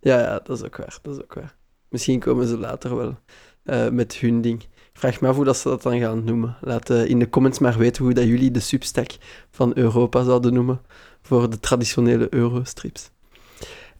[0.00, 0.98] Ja, ja, dat is ook waar.
[1.02, 1.56] Dat is ook waar.
[1.88, 3.18] Misschien komen ze later wel
[3.62, 4.62] eh, met hun ding.
[4.62, 6.56] Ik vraag me af hoe dat ze dat dan gaan noemen.
[6.60, 9.10] Laat eh, in de comments maar weten hoe dat jullie de Substack
[9.50, 10.80] van Europa zouden noemen
[11.22, 13.10] voor de traditionele Eurostrips.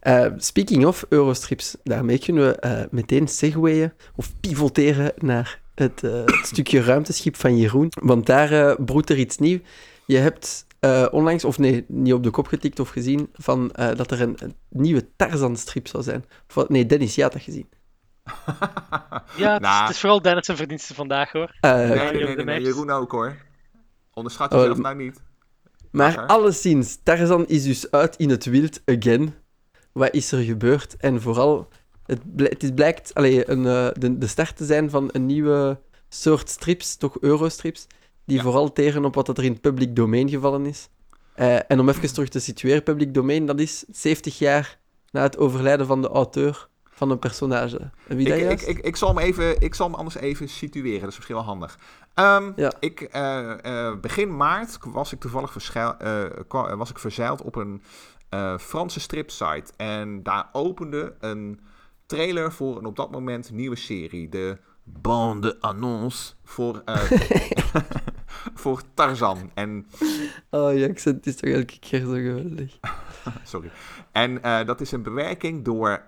[0.03, 6.11] Eh, speaking of Eurostrips, daarmee kunnen we eh, meteen segwayen of pivoteren naar het, eh,
[6.25, 7.91] het stukje ruimteschip van Jeroen.
[8.01, 9.59] Want daar eh, broedt er iets nieuw.
[10.05, 13.95] Je hebt eh, onlangs, of nee, niet op de kop getikt of gezien, van, eh,
[13.95, 16.25] dat er een, een nieuwe Tarzan-strip zou zijn.
[16.55, 17.69] Of, nee, Dennis, je had dat gezien.
[19.37, 19.81] Ja, het, is, Nou.
[19.81, 21.57] het is vooral Dennis zijn verdienste vandaag hoor.
[21.61, 22.61] Nee, ja, nee, nee, Jeroen nee.
[22.61, 23.35] Jeroen ook, hoor.
[24.13, 25.21] Onderschat Oh, jezelf nou niet.
[25.91, 29.33] Maar alleszins, Tarzan is dus uit in het wild again.
[29.93, 30.95] Wat is er gebeurd?
[30.97, 31.67] En vooral,
[32.05, 35.79] het, het is blijkt allee, een, eh, de, de start te zijn van een nieuwe
[36.09, 37.87] soort strips, toch Eurostrips,
[38.25, 38.43] die Ja.
[38.43, 40.89] vooral tegen op wat er in het public domein gevallen is.
[41.35, 44.79] Eh, en om even terug te situeren, public domein, dat is 70 jaar
[45.11, 47.91] na het overlijden van de auteur van een personage.
[48.07, 48.67] En wie dat Ik, ik, juist?
[48.67, 51.45] ik, ik, zal hem even, ik zal hem anders even situeren, dat is misschien wel
[51.45, 51.79] handig.
[52.13, 52.71] Ehm, Ja.
[52.79, 55.51] ik, eh, begin maart was ik toevallig
[56.47, 57.81] kwa- was ik verzeild op een
[58.33, 59.73] eh, Franse stripsite.
[59.77, 61.59] En daar opende een
[62.05, 64.29] trailer voor een op dat moment nieuwe serie.
[64.29, 67.11] De bande annonce voor, eh,
[68.61, 69.51] voor Tarzan.
[69.53, 69.85] En
[70.49, 72.79] Oh, je accent is toch elke keer zo geweldig.
[73.43, 73.71] Sorry.
[74.11, 76.03] En eh, dat is een bewerking door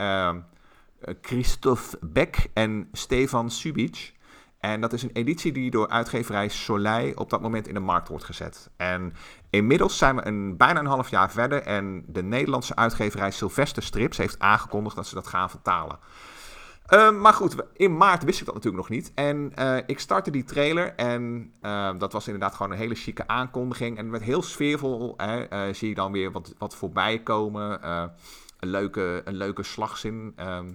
[1.21, 4.13] Christophe Beck en Stefan Subic.
[4.59, 8.07] En dat is een editie die door uitgeverij Soleil op dat moment in de markt
[8.07, 8.69] wordt gezet.
[8.77, 9.13] En
[9.49, 14.17] inmiddels zijn we een, bijna een half jaar verder en de Nederlandse uitgeverij Sylvester Strips
[14.17, 15.99] heeft aangekondigd dat ze dat gaan vertalen.
[16.85, 19.11] Ehm, maar goed, in maart wist ik dat natuurlijk nog niet.
[19.15, 23.27] En eh, ik startte die trailer en eh, dat was inderdaad gewoon een hele chique
[23.27, 23.97] aankondiging.
[23.97, 27.87] En met heel sfeervol eh, zie je dan weer wat, wat voorbij komen.
[28.59, 30.33] Een, leuke, een leuke slagzin.
[30.35, 30.73] ehm,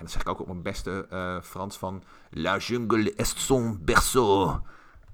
[0.00, 2.02] en dat zeg ik ook op mijn beste eh, Frans van...
[2.30, 4.60] La jungle est son berceau.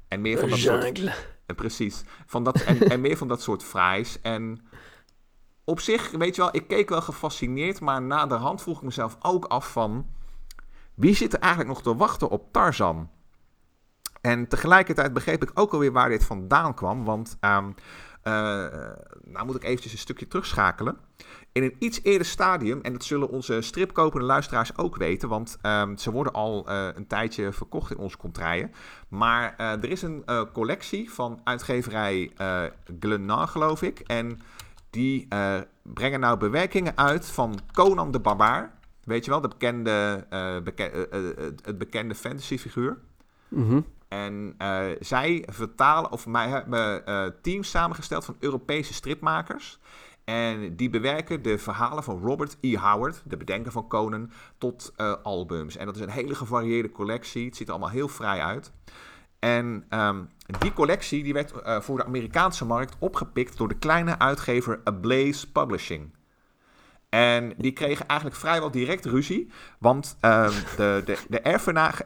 [0.09, 0.83] En meer van dat soort...
[0.83, 1.15] Jungle.
[1.47, 2.05] Eh, Precies.
[2.27, 4.21] Van dat, en, en meer van dat soort fraais.
[4.21, 4.67] En
[5.65, 8.83] op zich, weet je wel, ik keek wel gefascineerd, maar na de hand vroeg ik
[8.83, 10.07] mezelf ook af van...
[10.95, 13.11] Wie zit er eigenlijk nog te wachten op Tarzan?
[14.21, 17.37] En tegelijkertijd begreep ik ook alweer waar dit vandaan kwam, want...
[17.41, 17.75] Um,
[19.25, 20.97] nou moet ik eventjes een stukje terugschakelen.
[21.53, 25.99] In een iets eerder stadium, en dat zullen onze stripkopende luisteraars ook weten, want um,
[25.99, 28.73] ze worden al uh, een tijdje verkocht in onze contraien.
[29.09, 32.33] Maar uh, er is een uh, collectie van uitgeverij
[33.01, 33.99] Glennar, geloof ik.
[33.99, 34.41] En
[34.91, 35.29] die
[35.83, 38.79] brengen nou bewerkingen uit van Conan de Barbaar.
[39.05, 40.27] Weet je wel, de bekende,
[40.65, 41.09] beke
[41.63, 42.99] het bekende fantasyfiguur.
[43.49, 43.87] Mm.
[44.09, 44.55] En
[45.01, 47.05] zij vertalen, of mij hebben
[47.43, 49.79] teams samengesteld van Europese stripmakers.
[50.25, 52.77] En die bewerken de verhalen van Robert E.
[52.77, 55.77] Howard, de bedenker van Conan, tot uh, albums.
[55.77, 57.45] En dat is een hele gevarieerde collectie.
[57.45, 58.73] Het ziet er allemaal heel vrij uit.
[59.39, 64.19] En um, die collectie die werd uh, voor de Amerikaanse markt opgepikt door de kleine
[64.19, 66.15] uitgever Ablaze Publishing.
[67.17, 69.51] En die kregen eigenlijk vrijwel direct ruzie.
[69.79, 71.41] Want um, de, de, de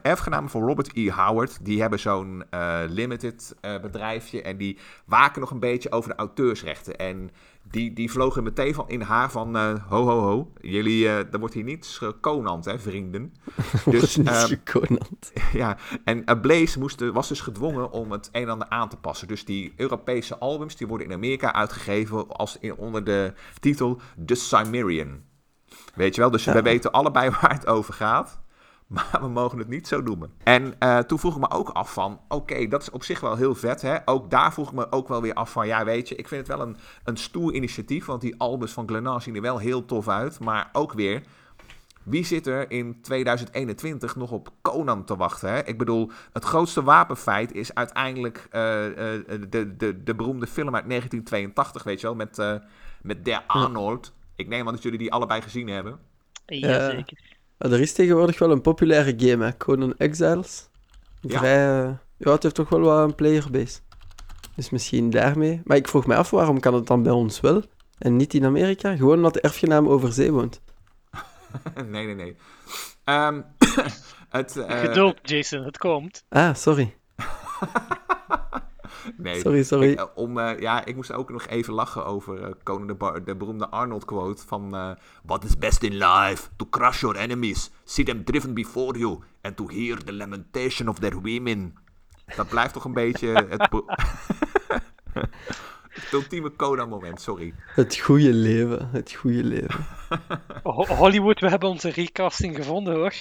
[0.01, 1.11] erfgenamen van Robert E.
[1.11, 1.65] Howard...
[1.65, 4.41] die hebben zo'n uh, limited uh, bedrijfje...
[4.41, 6.97] en die waken nog een beetje over de auteursrechten.
[6.97, 7.31] En
[7.71, 9.55] die, die vlogen meteen van in haar van...
[9.55, 13.33] Uh, ho, ho, ho, jullie, uh, er wordt hier niets gekonand, hè, vrienden.
[13.85, 15.31] dus, niets gekonand.
[15.53, 18.97] Ja, en uh, Blaze moest, was dus gedwongen om het een en ander aan te
[18.97, 19.27] passen.
[19.27, 22.27] Dus die Europese albums, die worden in Amerika uitgegeven...
[22.27, 25.21] Als in, onder de titel The Cimmerian.
[25.95, 26.53] Weet je wel, dus ja.
[26.53, 28.39] we weten allebei waar het over gaat...
[28.95, 30.33] Maar we mogen het niet zo noemen.
[30.43, 33.19] En uh, toen vroeg ik me ook af van, oké, okay, dat is op zich
[33.19, 33.81] wel heel vet.
[33.81, 33.97] Hè?
[34.05, 36.47] Ook daar vroeg ik me ook wel weer af van, ja weet je, ik vind
[36.47, 38.05] het wel een, een stoer initiatief.
[38.05, 40.39] Want die albums van Glennar zien er wel heel tof uit.
[40.39, 41.23] Maar ook weer,
[42.03, 45.49] wie zit er in 2021 nog op Conan te wachten?
[45.51, 45.65] Hè?
[45.65, 48.95] Ik bedoel, het grootste wapenfeit is uiteindelijk uh, uh,
[49.49, 52.55] de, de, de beroemde film uit 1982, weet je wel, met, uh,
[53.01, 54.13] met Der Arnold.
[54.35, 55.99] Ik neem aan dat jullie die allebei gezien hebben.
[56.45, 57.39] Jazeker.
[57.61, 59.57] Er is tegenwoordig wel een populaire game, hè?
[59.57, 60.69] Conan Exiles.
[61.23, 62.01] Vrij, ja.
[62.17, 63.79] ja, het heeft toch wel wat een playerbase.
[64.55, 65.61] Dus misschien daarmee.
[65.63, 67.63] Maar ik vroeg me af, waarom kan het dan bij ons wel
[67.97, 68.95] en niet in Amerika?
[68.95, 70.61] Gewoon omdat de erfgenaam over zee woont.
[71.89, 72.35] nee, nee, nee.
[73.05, 73.45] Um,
[74.29, 74.79] het, uh...
[74.79, 76.23] Geduld, Jason, het komt.
[76.29, 76.95] Ah, sorry.
[79.17, 79.39] nee.
[79.39, 79.91] Sorry, sorry.
[79.91, 83.23] Ik, om, uh, ja, ik moest ook nog even lachen over uh, Conan de, Bar
[83.23, 84.75] de beroemde Arnold-quote van...
[84.75, 84.91] Uh,
[85.23, 86.49] What is best in life?
[86.55, 89.19] To crush your enemies, see them driven before you...
[89.41, 91.73] and to hear the lamentation of their women.
[92.35, 93.69] Dat blijft toch een beetje het...
[95.91, 97.53] het ultieme Conan-moment, sorry.
[97.65, 99.85] Het goede leven, het goede leven.
[100.97, 103.13] Hollywood, we hebben onze recasting gevonden, hoor.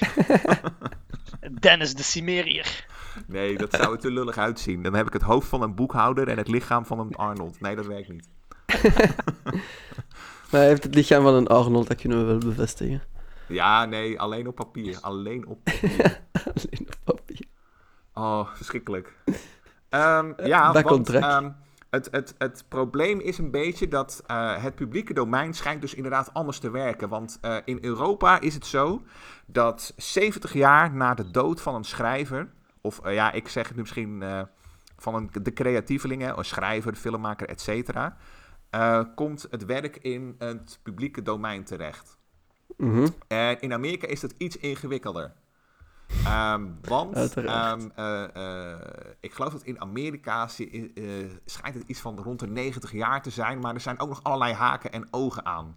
[1.61, 2.87] Dennis de Cimerier.
[3.27, 4.83] Nee, dat zou er te lullig uitzien.
[4.83, 7.61] Dan heb ik het hoofd van een boekhouder en het lichaam van een Arnold.
[7.61, 8.29] Nee, dat werkt niet.
[10.51, 13.03] maar hij heeft het lichaam van een Arnold, dat kunnen we wel bevestigen.
[13.49, 14.99] Ja, nee, alleen op papier.
[15.01, 16.23] Alleen op papier.
[16.55, 17.47] alleen op papier.
[18.15, 19.15] Oh, verschrikkelijk.
[19.91, 21.57] Um, ja, dat want um,
[21.91, 26.35] het, het, het probleem is een beetje dat uh, het publieke domein schijnt dus inderdaad
[26.35, 27.09] anders te werken.
[27.09, 29.03] Want uh, in Europa is het zo
[29.47, 32.49] dat 70 jaar na de dood van een schrijver
[32.81, 34.25] of uh, ja, ik zeg het nu misschien
[34.97, 38.17] van een, de creatievelingen, een schrijver, filmmaker, et cetera.
[39.15, 42.19] Komt het werk in het publieke domein terecht.
[42.77, 43.15] Mm -hmm.
[43.27, 45.33] En in Amerika is dat iets ingewikkelder.
[46.27, 47.93] Um, want um,
[49.21, 50.49] ik geloof dat in Amerika
[51.45, 54.23] schijnt het iets van rond de 90 jaar te zijn, maar er zijn ook nog
[54.23, 55.77] allerlei haken en ogen aan.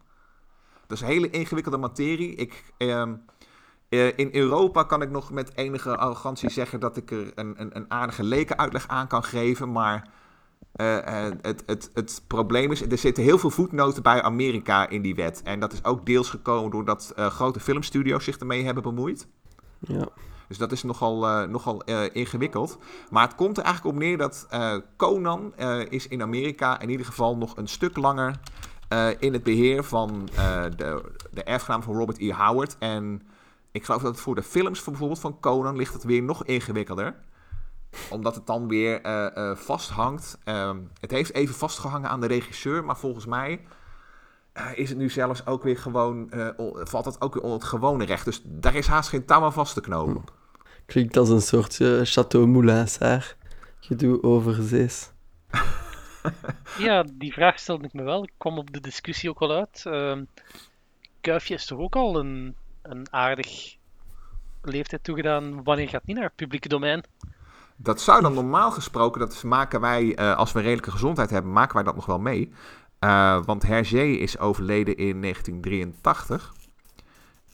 [0.88, 2.36] Dat is een hele ingewikkelde materie.
[2.36, 3.26] Ik, um,
[3.90, 7.76] uh, in Europa kan ik nog met enige arrogantie zeggen dat ik er een, een,
[7.76, 9.72] een aardige lekenuitleg aan kan geven.
[9.72, 10.10] Maar
[10.76, 15.02] uh, uh, het, het, het probleem is, er zitten heel veel voetnoten bij Amerika in
[15.02, 15.42] die wet.
[15.44, 19.28] En dat is ook deels gekomen doordat grote filmstudio's zich ermee hebben bemoeid.
[19.88, 20.08] Ja.
[20.48, 22.78] Dus dat is nogal, nogal ingewikkeld.
[23.10, 24.48] Maar het komt er eigenlijk op neer dat
[24.98, 25.54] Conan
[25.90, 28.40] is in Amerika in ieder geval nog een stuk langer
[29.20, 30.30] in het beheer van
[30.76, 32.34] de, de erfgenaam van Robert E.
[32.34, 32.76] Howard.
[32.80, 33.22] En
[33.72, 37.16] ik geloof dat voor de films bijvoorbeeld van Conan ligt het weer nog ingewikkelder.
[38.10, 39.02] Omdat het dan weer
[39.56, 40.38] vasthangt.
[40.46, 43.62] Uh, het heeft even vastgehangen aan de regisseur, maar volgens mij
[44.76, 46.32] is het nu zelfs ook weer gewoon.
[46.84, 48.26] valt het ook weer onder het gewone recht.
[48.26, 50.24] Dus daar is haast geen touw aan vast te knopen.
[50.86, 53.36] Klinkt als een soort Chateau Moulin Saar.
[53.80, 55.12] Gedoe overzees.
[56.78, 58.24] ja, die vraag stelde ik me wel.
[58.24, 59.84] Ik kwam op de discussie ook al uit.
[59.86, 60.24] Ehm,
[61.22, 63.76] Kuifje is toch ook al een een aardig
[64.62, 65.64] leeftijd toegedaan.
[65.64, 67.04] Wanneer gaat niet naar het publieke domein?
[67.76, 71.76] Dat zou dan normaal gesproken, dat maken wij, uh, als we redelijke gezondheid hebben, maken
[71.76, 72.54] wij dat nog wel mee.
[73.04, 76.54] Uh, want Hergé is overleden in 1983.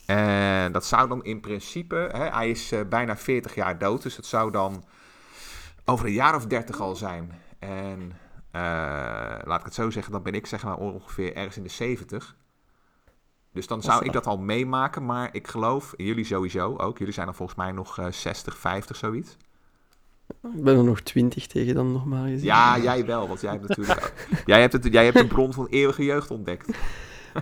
[0.06, 4.16] En dat zou dan in principe, hè, hij is uh, bijna 40 jaar dood, dus
[4.16, 4.84] het zou dan
[5.84, 7.32] over een jaar of 30 al zijn.
[7.58, 8.00] En
[8.52, 8.62] uh,
[9.44, 12.36] laat ik het zo zeggen, dan ben ik zeg maar ongeveer ergens in de 70.
[13.52, 17.26] Dus dan zou ik dat al meemaken, maar ik geloof, jullie sowieso ook, jullie zijn
[17.26, 19.36] dan volgens mij nog uh, 60, 50, zoiets.
[20.54, 22.44] Ik ben er nog 20 tegen dan nog maar gezien.
[22.44, 24.12] Ja, jij wel, want jij hebt natuurlijk.
[24.46, 26.78] jij, hebt het, jij hebt een bron van eeuwige jeugd ontdekt.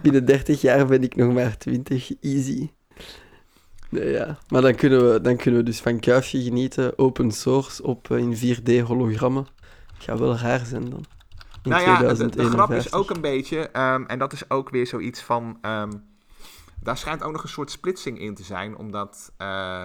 [0.02, 2.70] Binnen 30 jaar ben ik nog maar 20, easy.
[3.88, 4.38] Nee, ja.
[4.48, 8.36] Maar dan kunnen, we, dan kunnen we dus van Kuifje genieten, open source, op, in
[8.36, 9.46] 4D hologrammen.
[9.94, 11.04] Het gaat wel raar zijn dan.
[11.62, 14.70] In nou ja, de, de, grap is ook een beetje, um, en dat is ook
[14.70, 15.58] weer zoiets van.
[15.62, 16.04] Um,
[16.80, 19.32] daar schijnt ook nog een soort splitsing in te zijn, omdat.
[19.38, 19.84] Uh,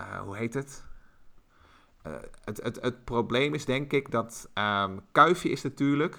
[0.00, 0.82] uh, hoe heet het?
[2.06, 2.12] Uh,
[2.44, 2.80] het, het?
[2.80, 6.18] Het probleem is denk ik dat um, Kuifje is natuurlijk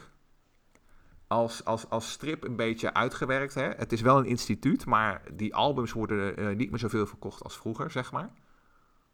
[1.27, 3.53] als, als, als strip een beetje uitgewerkt.
[3.53, 3.69] Hè?
[3.69, 7.57] Het is wel een instituut, maar die albums worden uh, niet meer zoveel verkocht als
[7.57, 8.29] vroeger, zeg maar.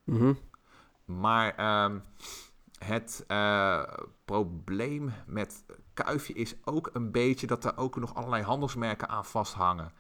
[0.04, 0.38] Mm -hmm.
[1.06, 2.04] Maar um,
[2.78, 3.84] het uh,
[4.26, 9.92] probleem met Kuifje is ook een beetje dat er ook nog allerlei handelsmerken aan vasthangen.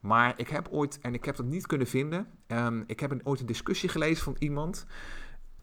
[0.00, 3.26] Maar ik heb ooit, en ik heb dat niet kunnen vinden, um, ik heb een,
[3.26, 4.86] ooit een discussie gelezen van iemand.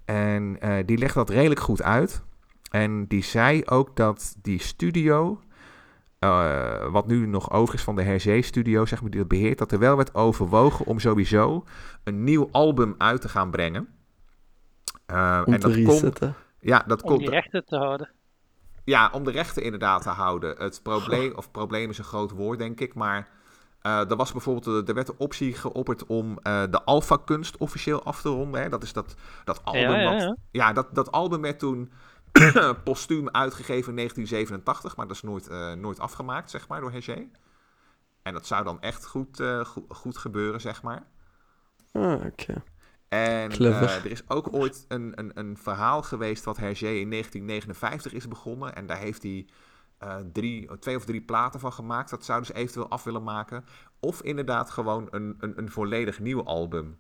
[0.06, 2.24] En uh, die legde dat redelijk goed uit.
[2.72, 5.42] En die zei ook dat die studio,
[6.20, 9.72] uh, wat nu nog over is van de Hergé-studio, zeg maar, die dat beheert, dat
[9.72, 11.64] er wel werd overwogen om sowieso
[12.04, 13.88] een nieuw album uit te gaan brengen.
[15.12, 16.34] Uh, om en te dat resetten.
[16.34, 17.20] Komt, ja, dat om komt.
[17.20, 18.10] die rechten te houden.
[18.84, 20.56] Ja, om de rechten inderdaad te houden.
[20.58, 23.28] Het probleem, of probleem is een groot woord, denk ik, maar
[23.88, 28.22] uh, er was bijvoorbeeld, er werd de optie geopperd om uh, de Alpha-kunst officieel af
[28.22, 28.62] te ronden.
[28.62, 28.70] Hè?
[28.70, 29.82] Dat is dat, dat album.
[29.82, 30.36] Ja, ja, wat, ja.
[30.52, 31.92] ja dat, dat album werd toen
[32.84, 37.28] postuum uitgegeven in 1987, maar dat is nooit, uh, nooit afgemaakt, zeg maar, door Hergé.
[38.22, 41.04] En dat zou dan echt goed, goed, goed gebeuren, zeg maar.
[41.92, 42.26] Ah, oké.
[42.26, 42.64] Okay.
[43.14, 48.28] En er is ook ooit een, een, een verhaal geweest wat Hergé in 1959 is
[48.28, 48.76] begonnen.
[48.76, 49.46] En daar heeft hij
[50.04, 52.10] uh, drie, twee of drie platen van gemaakt.
[52.10, 53.66] Dat zouden ze eventueel af willen maken.
[54.00, 57.00] Of inderdaad gewoon een, een, een volledig nieuw album.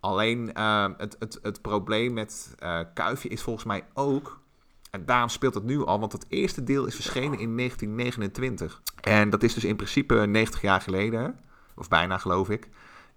[0.00, 4.42] Alleen uh, het, het, het probleem met uh, Kuifje is volgens mij ook.
[4.90, 8.82] En daarom speelt het nu al, want het eerste deel is verschenen in 1929.
[9.00, 11.40] En dat is dus in principe 90 jaar geleden,
[11.76, 12.68] of bijna geloof ik.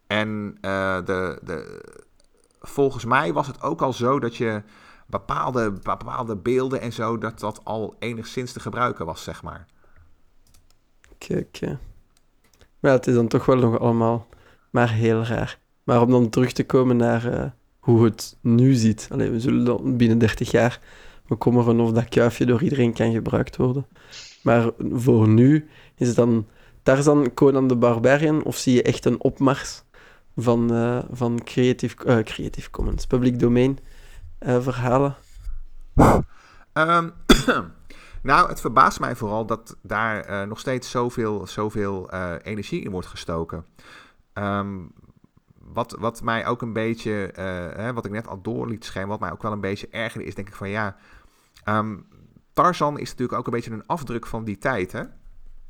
[0.07, 1.83] En de, de,
[2.59, 4.63] volgens mij was het ook al zo dat je
[5.07, 9.65] bepaalde, bepaalde beelden en zo, dat dat al enigszins te gebruiken was, zeg maar.
[11.13, 11.77] Okay.
[12.79, 14.27] Maar het is dan toch wel nog allemaal
[14.69, 15.59] maar heel raar.
[15.83, 17.45] Maar om dan terug te komen naar uh,
[17.79, 19.07] hoe het nu ziet.
[19.11, 20.79] Allee, we zullen dan binnen 30 jaar
[21.27, 23.87] bekommeren of dat kuifje door iedereen kan gebruikt worden.
[24.41, 26.47] Maar voor nu is het dan
[26.83, 29.83] Tarzan, Conan de Barbarian, of zie je echt een opmars
[30.35, 33.96] van, uh, van creative, uh, creative Commons, public domain uh,
[34.39, 35.15] verhalen?
[36.73, 37.13] Um,
[38.21, 42.91] nou, het verbaast mij vooral dat daar uh, nog steeds zoveel, zoveel uh, energie in
[42.91, 43.65] wordt gestoken.
[44.33, 44.91] Um,
[45.57, 47.31] wat, wat mij ook een beetje,
[47.75, 50.27] hè, wat ik net al door liet schijnen, wat mij ook wel een beetje ergerde,
[50.27, 50.95] is denk ik van ja,
[51.65, 52.07] um,
[52.53, 55.03] Tarzan is natuurlijk ook een beetje een afdruk van die tijd, hè?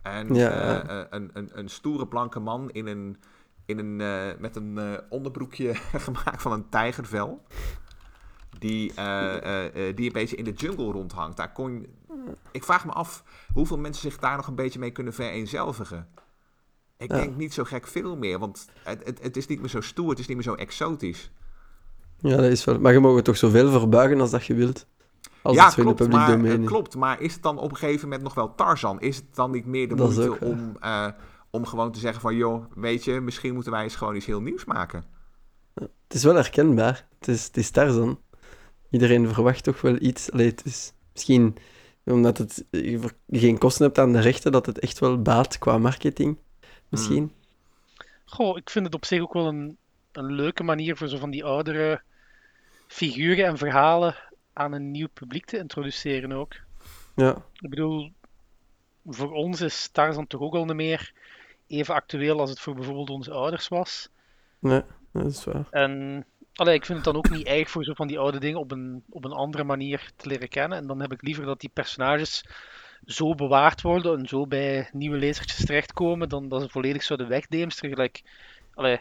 [0.02, 3.18] En ja, een, een, een stoere blanke man in een,
[3.66, 3.96] in een,
[4.40, 5.76] met een onderbroekje
[6.06, 7.44] gemaakt van een tijgervel.
[8.60, 8.94] Die,
[9.96, 11.38] die een beetje in de jungle rondhangt.
[11.38, 11.88] Daar kon.
[12.52, 16.08] Ik vraag me af hoeveel mensen zich daar nog een beetje mee kunnen vereenzelvigen.
[16.98, 17.18] Ik Ja.
[17.18, 20.10] denk niet zo gek veel meer, want het, het, het is niet meer zo stoer,
[20.10, 21.32] het is niet meer zo exotisch.
[22.20, 22.80] Ja, dat is wel.
[22.80, 24.88] Maar je mag het toch zoveel verbuigen als dat je wilt.
[25.42, 26.68] Als ja, het zo in de klopt, public maar, domein eh, is.
[26.68, 29.00] klopt, maar is het dan op een gegeven moment nog wel Tarzan?
[29.02, 31.08] Is het dan niet meer de Dat moeite ook om, eh,
[31.50, 32.36] om gewoon te zeggen van...
[32.36, 35.04] joh, weet je, misschien moeten wij eens gewoon iets heel nieuws maken.
[35.74, 37.08] Het is wel herkenbaar.
[37.20, 38.20] Het is, het is Tarzan.
[38.90, 40.32] Iedereen verwacht toch wel iets.
[40.32, 41.58] Allee, het is misschien
[42.06, 45.58] omdat het, je ver- geen kosten hebt aan de rechten, dat het echt wel baat
[45.58, 46.38] qua marketing.
[46.90, 47.32] Misschien.
[48.26, 49.78] Goh, ik vind het op zich ook wel een,
[50.12, 52.02] een leuke manier voor zo van die oudere
[52.88, 54.16] figuren en verhalen
[54.54, 56.56] aan een nieuw publiek te introduceren ook.
[57.16, 57.46] Ja.
[57.60, 58.12] Ik bedoel,
[59.06, 61.14] voor ons is Tarzan toch ook al niet meer
[61.68, 64.10] even actueel als het voor bijvoorbeeld onze ouders was.
[64.60, 64.82] Nee,
[65.12, 65.68] dat is waar.
[65.72, 66.26] En
[66.58, 68.72] allee, ik vind het dan ook niet erg voor zo van die oude dingen op
[68.72, 70.78] een, op een andere manier te leren kennen.
[70.78, 72.46] En dan heb ik liever dat die personages
[73.06, 77.90] zo bewaard worden en zo bij nieuwe lezertjes terechtkomen, dan dat ze volledig zouden wegdeemsteren.
[77.90, 78.24] Gelijk,
[78.74, 79.00] allee,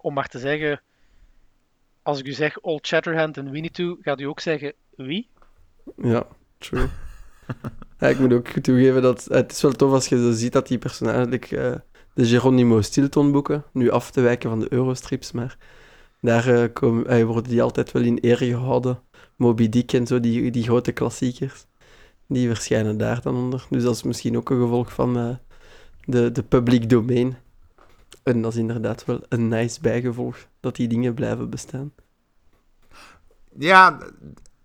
[0.00, 0.80] om maar te zeggen,
[2.02, 5.28] als ik u zeg Old Shatterhand en Winnie Two, gaat u ook zeggen wie?
[5.96, 6.26] Ja,
[6.58, 6.88] true.
[7.98, 10.78] Ja, ik moet ook toegeven dat het is wel tof als je ziet dat die
[10.78, 11.74] personages, like, eh,
[12.14, 15.56] de Geronimo Stilton boeken, nu af te wijken van de Eurostrips, maar
[16.24, 19.02] daar eh, komen, eh, worden die altijd wel in eer gehouden.
[19.36, 21.66] Moby Dick en zo, die, die grote klassiekers,
[22.28, 23.66] die verschijnen daar dan onder.
[23.70, 25.36] Dus dat is misschien ook een gevolg van eh,
[26.04, 27.36] de, de public domain.
[28.22, 31.92] En dat is inderdaad wel een nice bijgevolg, dat die dingen blijven bestaan.
[33.58, 33.98] Ja,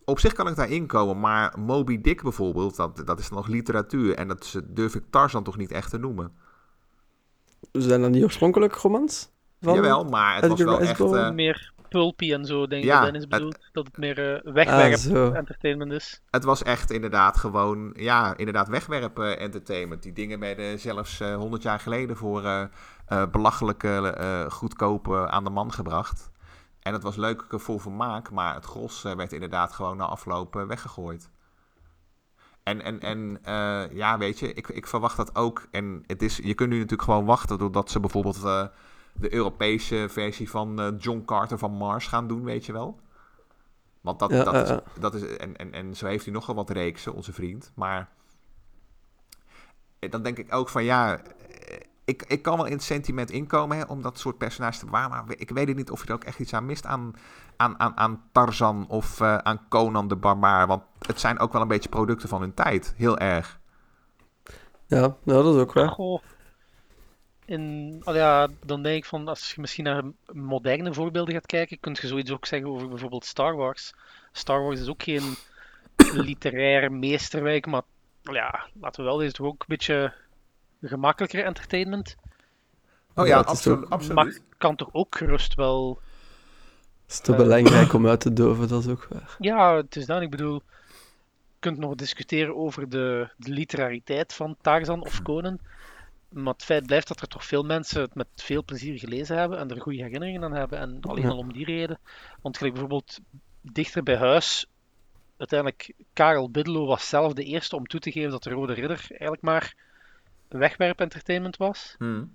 [0.06, 4.16] op zich kan ik daarin komen, maar Moby Dick bijvoorbeeld, dat, dat is nog literatuur.
[4.16, 6.32] En dat is- durf ik Tarzan toch niet echt te noemen.
[7.72, 9.30] Zijn dat niet oorspronkelijk romans?
[9.62, 11.00] Van- Jawel, maar het was wel echt...
[11.00, 13.70] Eh, meer pulpy en zo, denk ik Ja, dat Dennis het-.
[13.72, 15.32] Dat het meer Ah, wegwerp zo.
[15.32, 16.22] entertainment is.
[16.30, 20.04] het was echt inderdaad gewoon, ja, inderdaad wegwerpen entertainment.
[20.04, 22.70] Die dingen werden zelfs eh 100 jaar geleden voor
[23.32, 26.32] belachelijke goedkope aan de man gebracht.
[26.80, 31.30] En het was leuk voor vermaak, maar het gros werd inderdaad gewoon na afloop weggegooid.
[32.64, 33.40] En, en, en
[33.96, 35.68] ja, weet je, ik, ik verwacht dat ook.
[35.72, 38.42] En het is, je kunt nu natuurlijk gewoon wachten doordat ze bijvoorbeeld
[39.14, 43.00] de Europese versie van eh, John Carter van Mars gaan doen, weet je wel.
[44.02, 44.84] Want dat, Ja, dat, ja, is, ja.
[45.00, 45.38] dat is.
[45.38, 47.72] En, en, en zo heeft hij nogal wat reeksen, onze vriend.
[47.76, 48.10] Maar
[50.00, 51.18] eh, dan denk ik ook van ja.
[51.18, 54.86] eh, Ik, ik kan wel in het sentiment inkomen hè, om dat soort personages te
[54.86, 55.10] bewaren.
[55.10, 57.14] Maar ik weet niet of je er ook echt iets aan mist aan,
[57.58, 60.68] aan, aan, aan Tarzan of eh, aan Conan de Barbaar.
[60.68, 62.94] Want het zijn ook wel een beetje producten van hun tijd.
[62.98, 63.60] Heel erg.
[64.86, 65.96] Ja, ja, dat is ook waar.
[67.50, 67.58] Goh.
[67.58, 71.80] In, al ja, dan denk ik van, als je misschien naar moderne voorbeelden gaat kijken,
[71.80, 73.94] kun je zoiets ook zeggen over bijvoorbeeld Star Wars.
[74.32, 75.36] Star Wars is ook geen
[76.14, 77.82] literair meesterwerk, maar
[78.22, 80.14] ja, laten we wel, is toch ook een beetje
[80.82, 82.16] gemakkelijker entertainment.
[83.16, 84.16] Oh Ja, absolu- ook- absoluut.
[84.16, 86.02] Maar kan toch ook gerust wel
[87.04, 87.38] Het is te Eh.
[87.38, 89.36] belangrijk om uit te doven, dat is ook waar.
[89.40, 94.56] Ja, het is dan, ik bedoel, je kunt nog discussiëren over de, de literariteit van
[94.62, 95.60] Tarzan of Conan.
[96.30, 99.58] Maar het feit blijft dat er toch veel mensen het met veel plezier gelezen hebben
[99.58, 100.80] en er goede herinneringen aan hebben.
[100.80, 101.30] En alleen Ja.
[101.30, 102.00] al om die reden.
[102.42, 103.20] Want gelijk bijvoorbeeld
[103.62, 104.66] dichter bij huis,
[105.38, 109.06] uiteindelijk Karel Biddelo was zelf de eerste om toe te geven dat de Rode Ridder
[109.10, 109.76] eigenlijk maar
[110.48, 111.96] wegwerp-entertainment was.
[111.98, 112.32] Hmm.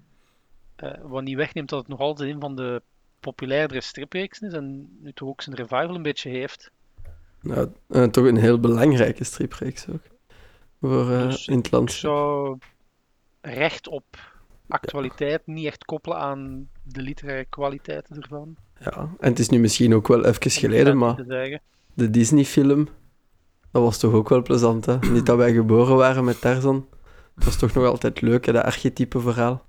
[0.76, 2.82] Eh, wat niet wegneemt dat het nog altijd een van de
[3.20, 6.70] populairdere stripreeksen is en nu toch ook zijn revival een beetje heeft.
[7.40, 7.70] Nou,
[8.10, 10.02] toch een heel belangrijke stripreeks ook.
[10.80, 11.90] Voor Dus in het land.
[11.90, 12.58] Ik zou
[13.44, 14.04] recht op
[14.68, 18.56] actualiteit niet echt koppelen aan de literaire kwaliteiten ervan.
[18.80, 21.16] Ja, en het is nu misschien ook wel even geleden, maar
[21.94, 22.88] de Disney-film,
[23.70, 24.98] dat was toch ook wel plezant, hè?
[24.98, 26.88] Niet dat wij geboren waren met Tarzan.
[27.34, 29.66] Het was toch nog altijd leuk, hè, dat archetype verhaal.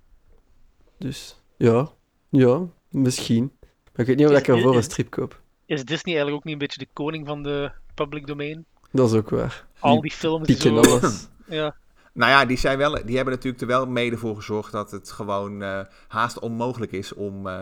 [0.98, 1.90] Dus, ja,
[2.30, 3.52] ja, misschien.
[3.62, 5.42] Maar ik weet niet of Is- ik ervoor is- een strip koop.
[5.66, 8.66] Is Disney eigenlijk ook niet een beetje de koning van de public domain?
[8.92, 9.68] Dat is ook waar.
[9.80, 10.78] Al die films die zo...
[10.78, 11.28] alles.
[11.48, 11.76] Ja,
[12.16, 15.12] Nou ja, die, zijn wel, die hebben natuurlijk er wel mede voor gezorgd dat het
[15.12, 17.60] gewoon eh, haast onmogelijk is om, eh,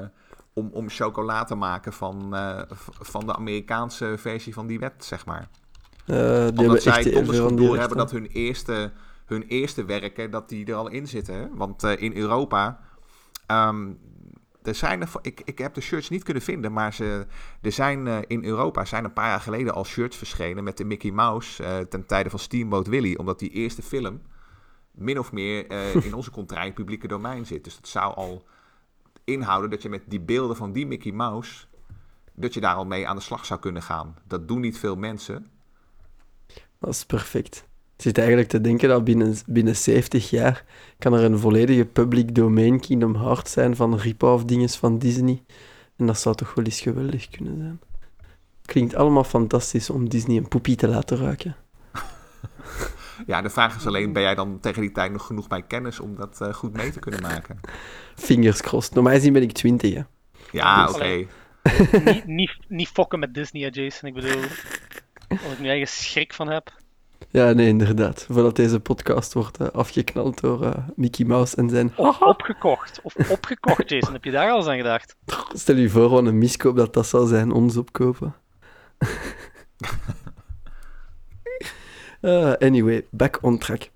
[0.53, 2.61] om, om chocola te maken van, eh,
[2.99, 5.47] van de Amerikaanse versie van die wet, zeg maar.
[6.05, 8.91] Die hebben Omdat zij donders goed door hebben dat hun eerste,
[9.25, 11.35] hun eerste werken, dat die er al in zitten.
[11.35, 11.47] Hè?
[11.51, 12.79] Want in Europa,
[13.45, 13.91] ehm,
[14.63, 17.25] er zijn er, ik, ik heb de shirts niet kunnen vinden, maar ze,
[17.61, 21.11] er zijn in Europa zijn een paar jaar geleden al shirts verschenen met de Mickey
[21.11, 23.19] Mouse ten tijde van Steamboat Willie.
[23.19, 24.21] Omdat die eerste film
[24.93, 27.63] min of meer eh, in onze contraille publieke domein zit.
[27.63, 28.43] Dus dat zou al
[29.23, 31.65] inhouden dat je met die beelden van die Mickey Mouse,
[32.33, 34.15] dat je daar al mee aan de slag zou kunnen gaan.
[34.27, 35.47] Dat doen niet veel mensen.
[36.79, 37.67] Dat is perfect.
[37.95, 40.65] Ik zit eigenlijk te denken dat binnen, binnen 70 jaar
[40.99, 45.43] kan er een volledige public domain Kingdom Hearts zijn van rip-off dinges van Disney.
[45.95, 47.79] En dat zou toch wel eens geweldig kunnen zijn.
[48.65, 51.55] Klinkt allemaal fantastisch om Disney een poepie te laten ruiken.
[53.27, 55.99] Ja, de vraag is alleen, ben jij dan tegen die tijd nog genoeg bij kennis
[55.99, 57.59] om dat eh, goed mee te kunnen maken?
[58.15, 58.93] Fingers crossed.
[58.93, 60.01] Normaal gezien ben ik 20, hè.
[60.51, 61.25] Ja, Dus- oké.
[62.05, 64.09] niet, niet, niet fokken met Disney, Jason.
[64.09, 64.41] Ik bedoel,
[65.29, 66.81] als ik nu eigen schrik van heb.
[67.29, 68.25] Ja, nee, inderdaad.
[68.29, 71.93] Voordat deze podcast wordt eh, afgeknald door eh, Mickey Mouse en zijn...
[71.95, 72.99] Of opgekocht.
[73.03, 74.13] Of opgekocht, Jason.
[74.13, 75.15] Heb je daar al eens aan gedacht?
[75.53, 78.35] Stel je voor wat een miskoop dat dat zou zijn, ons opkopen.
[82.23, 83.89] Eh, anyway, back on track.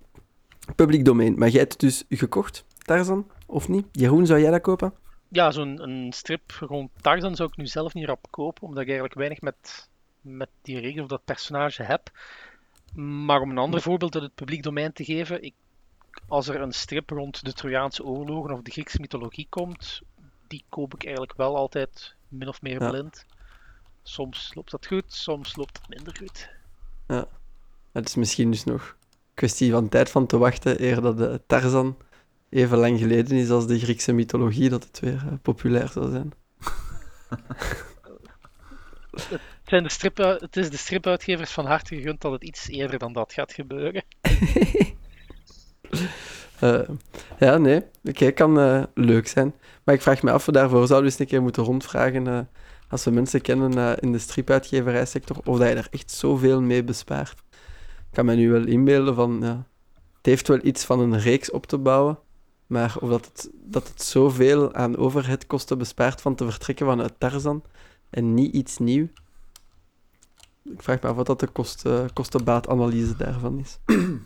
[0.76, 1.38] Public domain.
[1.38, 3.30] Maar jij hebt het dus gekocht, Tarzan?
[3.46, 3.86] Of niet?
[3.92, 4.92] Jeroen, zou jij dat kopen?
[5.28, 9.18] Ja, zo'n strip rond Tarzan zou ik nu zelf niet rap kopen, omdat ik eigenlijk
[9.18, 9.88] weinig met,
[10.20, 12.10] met die regel of dat personage heb.
[12.94, 15.54] Maar om een ander voorbeeld uit het publiek domein te geven, ik,
[16.28, 20.00] als er een strip rond de Trojaanse oorlogen of de Griekse mythologie komt,
[20.46, 22.90] die koop ik eigenlijk wel altijd min of meer Ja.
[22.90, 23.24] blind.
[24.02, 26.48] Soms loopt dat goed, soms loopt het minder goed.
[27.98, 28.96] Het is misschien dus nog
[29.34, 31.96] kwestie van tijd van te wachten eer dat de Tarzan
[32.50, 36.32] even lang geleden is als de Griekse mythologie, dat het weer eh, populair zou zijn.
[39.28, 42.98] Het, zijn de strip, het is de stripuitgevers van harte gegund dat het iets eerder
[42.98, 44.04] dan dat gaat gebeuren.
[46.58, 46.88] Eh,
[47.38, 47.82] ja, nee.
[48.04, 49.54] Oké, kan eh, leuk zijn.
[49.84, 52.38] Maar ik vraag me af, we daarvoor zouden we eens een keer moeten rondvragen, eh,
[52.88, 56.84] als we mensen kennen eh, in de stripuitgeverijsector, of dat je daar echt zoveel mee
[56.84, 57.42] bespaart.
[58.08, 59.66] Ik kan me nu wel inbeelden van, ja,
[60.16, 62.18] het heeft wel iets van een reeks op te bouwen,
[62.66, 67.62] maar of dat het, dat het zoveel aan overheadkosten bespaart van te vertrekken vanuit Tarzan
[68.10, 69.08] en niet iets nieuw.
[70.64, 73.78] Ik vraag me af wat dat de kost, eh, kostenbaatanalyse daarvan is.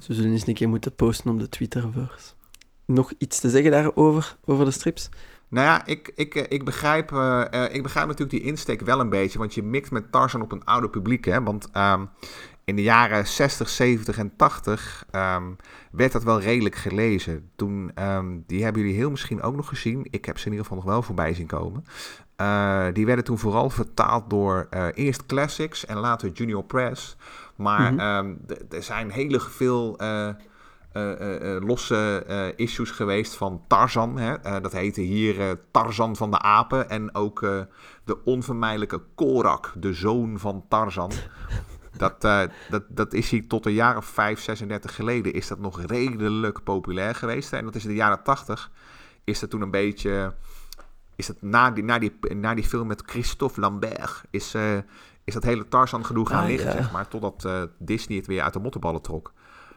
[0.04, 2.32] Ze zullen eens een keer moeten posten op de Twitterverse.
[2.86, 5.10] Nog iets te zeggen daarover, over de strips?
[5.52, 9.00] Nou ja, ik, ik, eh, ik, begrijp, eh, eh, ik begrijp natuurlijk die insteek wel
[9.00, 9.38] een beetje.
[9.38, 11.24] Want je mikt met Tarzan op een oude publiek.
[11.24, 11.42] Hè?
[11.42, 12.04] Want ehm,
[12.64, 15.42] in de jaren 60, 70 en 80 ehm,
[15.90, 17.50] werd dat wel redelijk gelezen.
[17.56, 20.06] Toen, ehm, die hebben jullie heel misschien ook nog gezien.
[20.10, 21.84] Ik heb ze in ieder geval nog wel voorbij zien komen.
[22.36, 27.16] Eh, die werden toen vooral vertaald door eh, eerst Classics en later Junior Press.
[27.56, 28.00] Maar Mhm.
[28.00, 28.34] ehm,
[28.70, 30.28] er zijn hele veel eh,
[31.60, 32.24] losse
[32.56, 34.18] issues geweest van Tarzan.
[34.18, 34.60] Hè?
[34.60, 36.90] Dat heette hier Tarzan van de Apen.
[36.90, 37.40] En ook
[38.04, 41.10] de onvermijdelijke Korak, de zoon van Tarzan.
[41.96, 45.58] Dat, eh, dat, dat is hier tot een jaar of 5, 36 geleden is dat
[45.58, 47.52] nog redelijk populair geweest.
[47.52, 48.70] En dat is in de jaren 80
[49.24, 50.34] is dat toen een beetje...
[51.16, 54.76] Is dat na die, na die, na die film met Christophe Lambert is, eh,
[55.24, 56.76] is dat hele Tarzan gedoe gaan Ah, liggen, ja.
[56.76, 57.08] zeg maar.
[57.08, 59.32] Totdat eh, Disney het weer uit de mottenballen trok.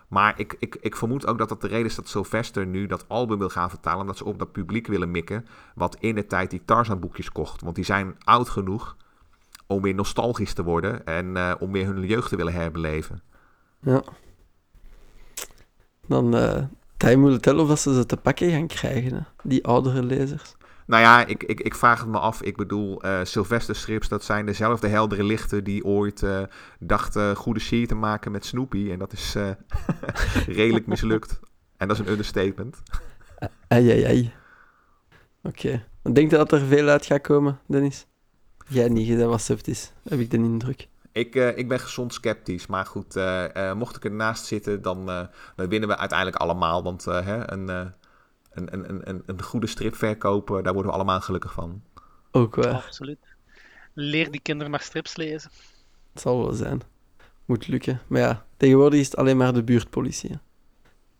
[0.07, 3.05] Maar ik, ik, ik vermoed ook dat dat de reden is dat Sylvester nu dat
[3.07, 4.01] album wil gaan vertalen.
[4.01, 5.47] Omdat ze op dat publiek willen mikken.
[5.75, 7.61] Wat in de tijd die Tarzan boekjes kocht.
[7.61, 8.95] Want die zijn oud genoeg
[9.67, 11.05] om weer nostalgisch te worden.
[11.05, 13.21] En eh, om weer hun jeugd te willen herbeleven.
[13.81, 14.03] Ja.
[16.07, 16.33] Dan,
[16.97, 19.21] hij moet tellen of dat ze ze te pakken gaan krijgen, hè?
[19.43, 20.55] die oudere lezers.
[20.87, 22.41] Nou ja, ik, ik, ik vraag het me af.
[22.41, 26.43] Ik bedoel, eh Sylvester strips, dat zijn dezelfde heldere lichten die ooit eh,
[26.79, 28.91] dachten goede sier te maken met Snoopy.
[28.91, 29.35] En dat is
[30.47, 31.39] redelijk mislukt.
[31.77, 32.81] En dat is een understatement.
[33.67, 34.33] Ai, ai, ai.
[35.43, 35.85] Oké.
[36.01, 38.07] Dan Denk je dat er veel uit gaat komen, Dennis?
[38.67, 40.87] Jij niet, jij was sceptisch, heb ik de indruk.
[41.11, 45.09] Ik, eh, ik ben gezond sceptisch, maar goed, eh, eh, mocht ik ernaast zitten, dan,
[45.09, 46.83] eh, dan winnen we uiteindelijk allemaal.
[46.83, 47.85] Want eh, hè, een, eh,
[48.51, 51.83] een, een, een, een, goede strip verkopen, daar worden we allemaal gelukkig van.
[52.31, 52.73] Ook waar.
[52.73, 53.19] Absoluut.
[53.93, 55.51] Leer die kinderen maar strips lezen.
[56.13, 56.81] Het zal wel zijn.
[57.45, 58.01] Moet lukken.
[58.07, 60.29] Maar ja, tegenwoordig is het alleen maar de buurtpolitie.
[60.29, 60.35] hè.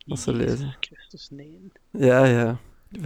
[0.07, 0.75] Als ze lezen.
[0.79, 1.71] Christus, nee.
[1.91, 2.57] Ja, ja.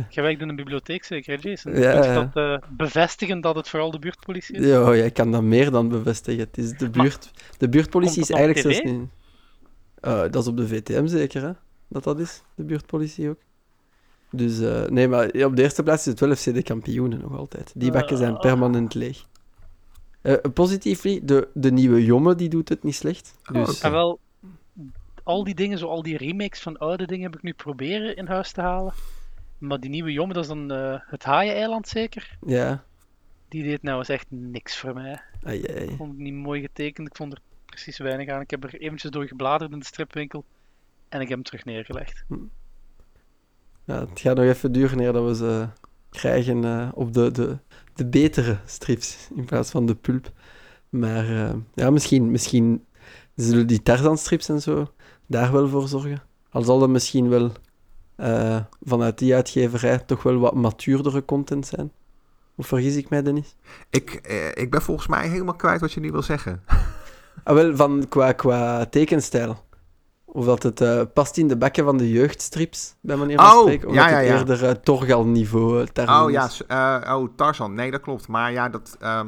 [0.10, 1.74] Jij werkt in een bibliotheek zeker, Jason?
[1.74, 4.66] Ja, Kun je dat eh, bevestigen dat het vooral de buurtpolitie is?
[4.66, 6.40] Ja, jij kan dat meer dan bevestigen.
[6.40, 9.10] Het is de, buurt, de buurtpolitie is eigenlijk zelfs niet...
[10.00, 11.52] Eh, dat is op de VTM zeker, hè?
[11.88, 13.40] Dat dat is, de buurtpolitie ook.
[14.32, 17.38] Dus, eh, nee, maar op de eerste plaats is het wel FC de kampioenen nog
[17.38, 17.72] altijd.
[17.76, 18.40] Die bakken zijn Ah.
[18.40, 19.26] permanent leeg.
[20.22, 23.36] Eh positief, de, de nieuwe Jomme, die doet het niet slecht.
[23.52, 23.80] Oh, Dus.
[23.82, 24.20] En wel,
[25.24, 28.28] al die dingen, zo al die remakes van oude dingen heb ik nu proberen in
[28.28, 28.94] huis te halen.
[29.60, 32.38] Maar die nieuwe jongen, dat is dan eh, het Haaien-eiland zeker.
[32.46, 32.84] ja.
[33.48, 35.22] Die deed nou eens echt niks voor mij.
[35.44, 35.84] Ai, ai.
[35.84, 38.42] Ik vond het niet mooi getekend, ik vond er precies weinig aan.
[38.42, 40.46] Ik heb er eventjes door gebladerd in de stripwinkel.
[41.10, 42.26] En ik heb hem terug neergelegd.
[43.86, 45.68] Ja, het gaat nog even duren eer dat we ze
[46.10, 47.58] krijgen eh, op de, de,
[47.94, 50.32] de betere strips in plaats van de pulp.
[50.90, 52.86] Maar eh, ja, misschien, misschien
[53.36, 54.94] zullen die Tarzan-strips en zo
[55.28, 56.22] daar wel voor zorgen.
[56.50, 57.52] Al zal er misschien wel
[58.20, 61.92] eh, vanuit die uitgeverij toch wel wat matuurdere content zijn.
[62.56, 63.56] Of vergis ik mij, Dennis?
[63.90, 66.64] Ik, eh, ik ben volgens mij helemaal kwijt wat je nu wil zeggen.
[67.44, 69.66] Ah, wel, van, qua, qua tekenstijl.
[70.26, 73.62] Of dat het eh, past in de bakken van de jeugdstrips, bij manier van Oh,
[73.62, 73.88] spreken.
[73.88, 74.38] Of ja, dat het ja.
[74.38, 76.64] eerder uh, Torgal-niveau Tarzan Oh ja, is.
[77.08, 77.74] oh, Tarzan.
[77.74, 78.28] Nee, dat klopt.
[78.28, 79.28] Maar ja, dat, ehm,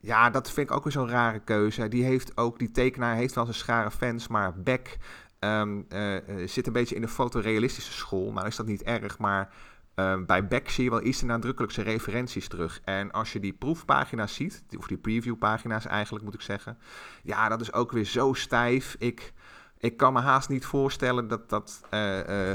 [0.00, 1.88] ja, dat vind ik ook weer zo'n rare keuze.
[1.88, 4.98] Die heeft ook, die tekenaar heeft wel zijn schare fans, maar Beck
[5.38, 6.16] eh,
[6.46, 8.32] zit een beetje in de fotorealistische school.
[8.32, 9.52] Nou is dat niet erg, maar
[9.94, 12.80] ehm, bij Beck zie je wel iets te nadrukkelijkse referenties terug.
[12.84, 16.78] En als je die proefpagina's ziet, of die previewpagina's eigenlijk moet ik zeggen,
[17.22, 18.96] ja, dat is ook weer zo stijf.
[18.98, 19.32] Ik,
[19.78, 21.80] ik kan me haast niet voorstellen dat dat...
[21.90, 22.52] eh,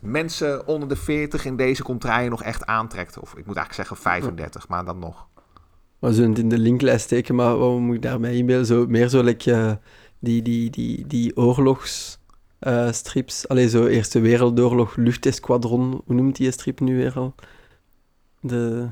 [0.00, 3.18] mensen onder de 40 in deze contraien nog echt aantrekt.
[3.18, 5.26] Of ik moet eigenlijk zeggen 35, maar dan nog.
[5.98, 8.66] We zullen het in de linklijst steken, maar wat moet ik daarmee inbeelden?
[8.66, 9.72] Zo, meer zo like, eh,
[10.18, 13.48] die, die, die, die oorlogsstrips.
[13.48, 16.02] Allee, zo Eerste Wereldoorlog, Luchtesquadron.
[16.06, 17.34] Hoe noemt die strip nu weer al?
[18.40, 18.88] De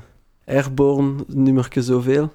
[0.46, 2.32] Airborne nummerke zoveel.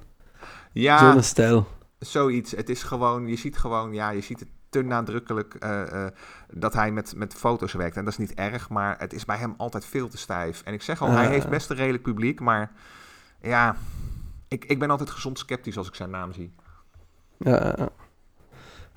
[0.72, 1.66] Ja, Zo'n stijl.
[1.98, 2.50] zoiets.
[2.50, 6.12] Het is gewoon, je ziet gewoon, ja, je ziet het te nadrukkelijk eh, eh,
[6.52, 7.96] dat hij met, met foto's werkt.
[7.96, 10.62] En dat is niet erg, maar het is bij hem altijd veel te stijf.
[10.64, 11.30] En ik zeg al, hij Ah.
[11.30, 12.72] heeft best een redelijk publiek, maar
[13.42, 13.76] ja,
[14.48, 16.52] ik, ik ben altijd gezond sceptisch als ik zijn naam zie.
[17.36, 17.88] Ja, ja.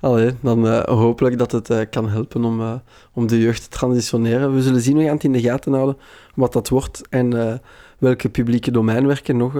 [0.00, 2.74] Allee, dan eh, hopelijk dat het eh, kan helpen om, eh,
[3.12, 4.54] om de jeugd te transitioneren.
[4.54, 5.98] We zullen zien, we het in de gaten houden
[6.34, 7.60] wat dat wordt en
[7.98, 9.54] welke publieke domeinwerken nog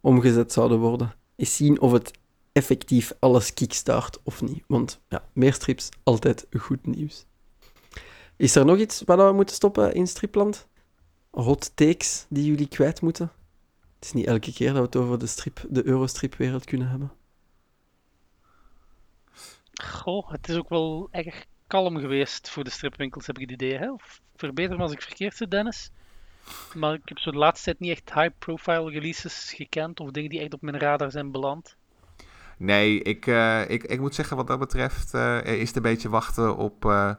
[0.00, 1.14] omgezet zouden worden.
[1.36, 2.10] Eens zien of het
[2.52, 4.64] effectief alles kickstart of niet.
[4.66, 7.26] Want ja, meer strips, altijd goed nieuws.
[8.36, 10.68] Is er nog iets waar we moeten stoppen in Stripland?
[11.30, 13.30] Hot takes die jullie kwijt moeten?
[13.94, 17.12] Het is niet elke keer dat we het over de, strip, de Eurostripwereld kunnen hebben.
[19.84, 23.78] Goh, het is ook wel erg kalm geweest voor de stripwinkels, heb ik het idee.
[23.78, 23.94] Hè?
[24.36, 25.90] Verbeter me als ik verkeerd zit, Dennis.
[26.74, 30.40] Maar ik heb zo de laatste tijd niet echt high-profile releases gekend of dingen die
[30.40, 31.76] echt op mijn radar zijn beland.
[32.58, 36.08] Nee, ik, eh, ik, ik moet zeggen wat dat betreft eh, is het een beetje
[36.08, 37.12] wachten op eh,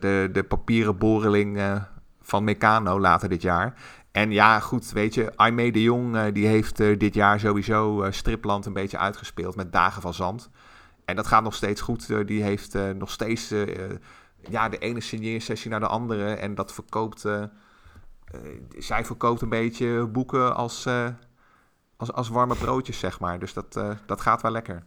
[0.00, 1.80] de, de papieren boreling
[2.20, 3.74] van Meccano later dit jaar.
[4.12, 8.72] En ja, goed, weet je, Aimee de Jong die heeft dit jaar sowieso Stripland een
[8.72, 10.50] beetje uitgespeeld met Dagen van Zand.
[11.06, 12.10] En dat gaat nog steeds goed.
[12.10, 13.90] Eh, die heeft eh, nog steeds eh,
[14.48, 16.34] ja, de ene signeersessie naar de andere.
[16.34, 17.24] En dat verkoopt,
[18.78, 20.86] zij verkoopt een beetje boeken als,
[21.96, 23.38] als, als warme broodjes, zeg maar.
[23.38, 24.82] Dus dat, dat gaat wel lekker.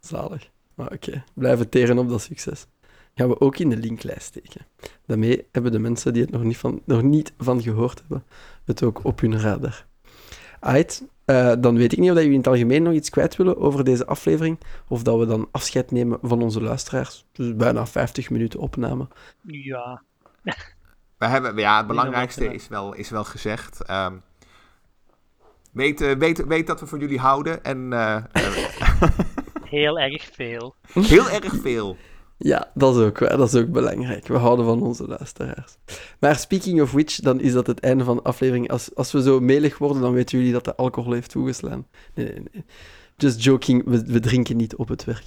[0.00, 0.50] Zalig.
[0.74, 2.66] Maar oké, blijven teren op dat succes.
[3.14, 4.66] Gaan we ook in de linklijst steken.
[5.06, 8.24] Daarmee hebben de mensen die het nog niet van, nog niet van gehoord hebben,
[8.64, 9.86] het ook op hun radar.
[10.60, 13.36] Aight, eh, dan weet ik niet of dat jullie in het algemeen nog iets kwijt
[13.36, 14.58] willen over deze aflevering,
[14.88, 17.24] of dat we dan afscheid nemen van onze luisteraars.
[17.32, 19.08] Dus bijna 50 minuten opname.
[19.42, 20.02] Ja,
[21.18, 23.84] We hebben, ja, het belangrijkste is wel, is wel gezegd.
[23.84, 24.16] Ehm,
[25.72, 28.22] weet, eh, weet, weet dat we van jullie houden en eh,
[29.64, 30.74] heel erg veel.
[30.92, 31.96] heel erg veel.
[32.38, 33.18] Ja, dat is ook.
[33.18, 34.26] Dat is ook belangrijk.
[34.26, 35.76] We houden van onze luisteraars.
[36.18, 38.70] Maar speaking of which, dan is dat het einde van de aflevering.
[38.70, 41.86] Als, als we zo melig worden, dan weten jullie dat de alcohol heeft toegeslaan.
[42.14, 42.64] Nee, nee, nee.
[43.16, 45.24] Just joking, we, we drinken niet op het werk.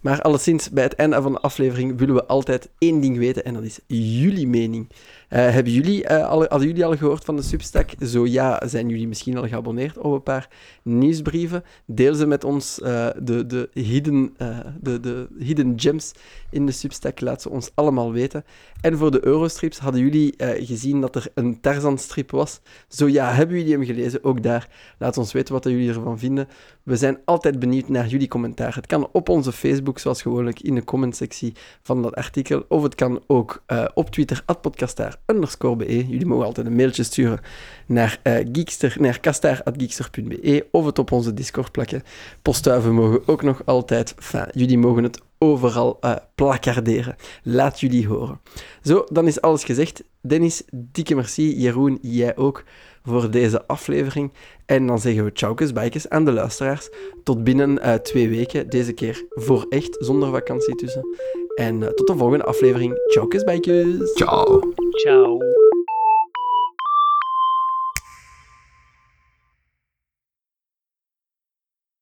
[0.00, 3.54] Maar alleszins, bij het einde van de aflevering willen we altijd één ding weten, en
[3.54, 4.90] dat is jullie mening.
[5.28, 7.90] Eh, hebben jullie, eh, al, hadden jullie al gehoord van de Substack?
[8.00, 10.48] Zo ja, zijn jullie misschien al geabonneerd op een paar
[10.82, 11.64] nieuwsbrieven?
[11.86, 14.36] Deel ze met ons, eh, de, de, hidden,
[14.80, 16.12] de, de hidden gems
[16.50, 18.44] in de Substack, laat ze ons allemaal weten.
[18.80, 22.60] En voor de Eurostrips, hadden jullie gezien dat er een Tarzan-strip was?
[22.88, 24.24] Zo ja, hebben jullie hem gelezen?
[24.24, 24.68] Ook daar,
[24.98, 26.48] laat ons weten wat jullie ervan vinden.
[26.82, 28.74] We zijn altijd benieuwd naar jullie commentaar.
[28.74, 31.52] Het kan op onze Facebook, zoals gewoonlijk, in de commentsectie
[31.82, 32.64] van dat artikel.
[32.68, 33.64] Of het kan ook
[33.94, 36.06] op Twitter, @podcastaar underscore be.
[36.06, 37.40] Jullie mogen altijd een mailtje sturen
[37.86, 42.02] naar, eh geekster, naar kastaar.geekster.be of het op onze Discord plakken.
[42.42, 44.14] Postduiven mogen ook nog altijd.
[44.52, 47.16] Jullie mogen het overal eh placarderen.
[47.42, 48.40] Laat jullie horen.
[48.82, 50.02] Zo, dan is alles gezegd.
[50.20, 51.60] Dennis, dikke merci.
[51.60, 52.64] Jeroen, jij ook
[53.08, 54.32] voor deze aflevering.
[54.66, 56.90] En dan zeggen we tjaukes, bijkes aan de luisteraars.
[57.22, 58.70] Tot binnen eh, twee weken.
[58.70, 61.06] Deze keer voor echt, zonder vakantie tussen.
[61.54, 62.94] En eh, tot de volgende aflevering.
[63.06, 64.12] Tjaukes, bijkes.
[64.14, 64.72] Ciao.
[64.90, 65.38] Ciao.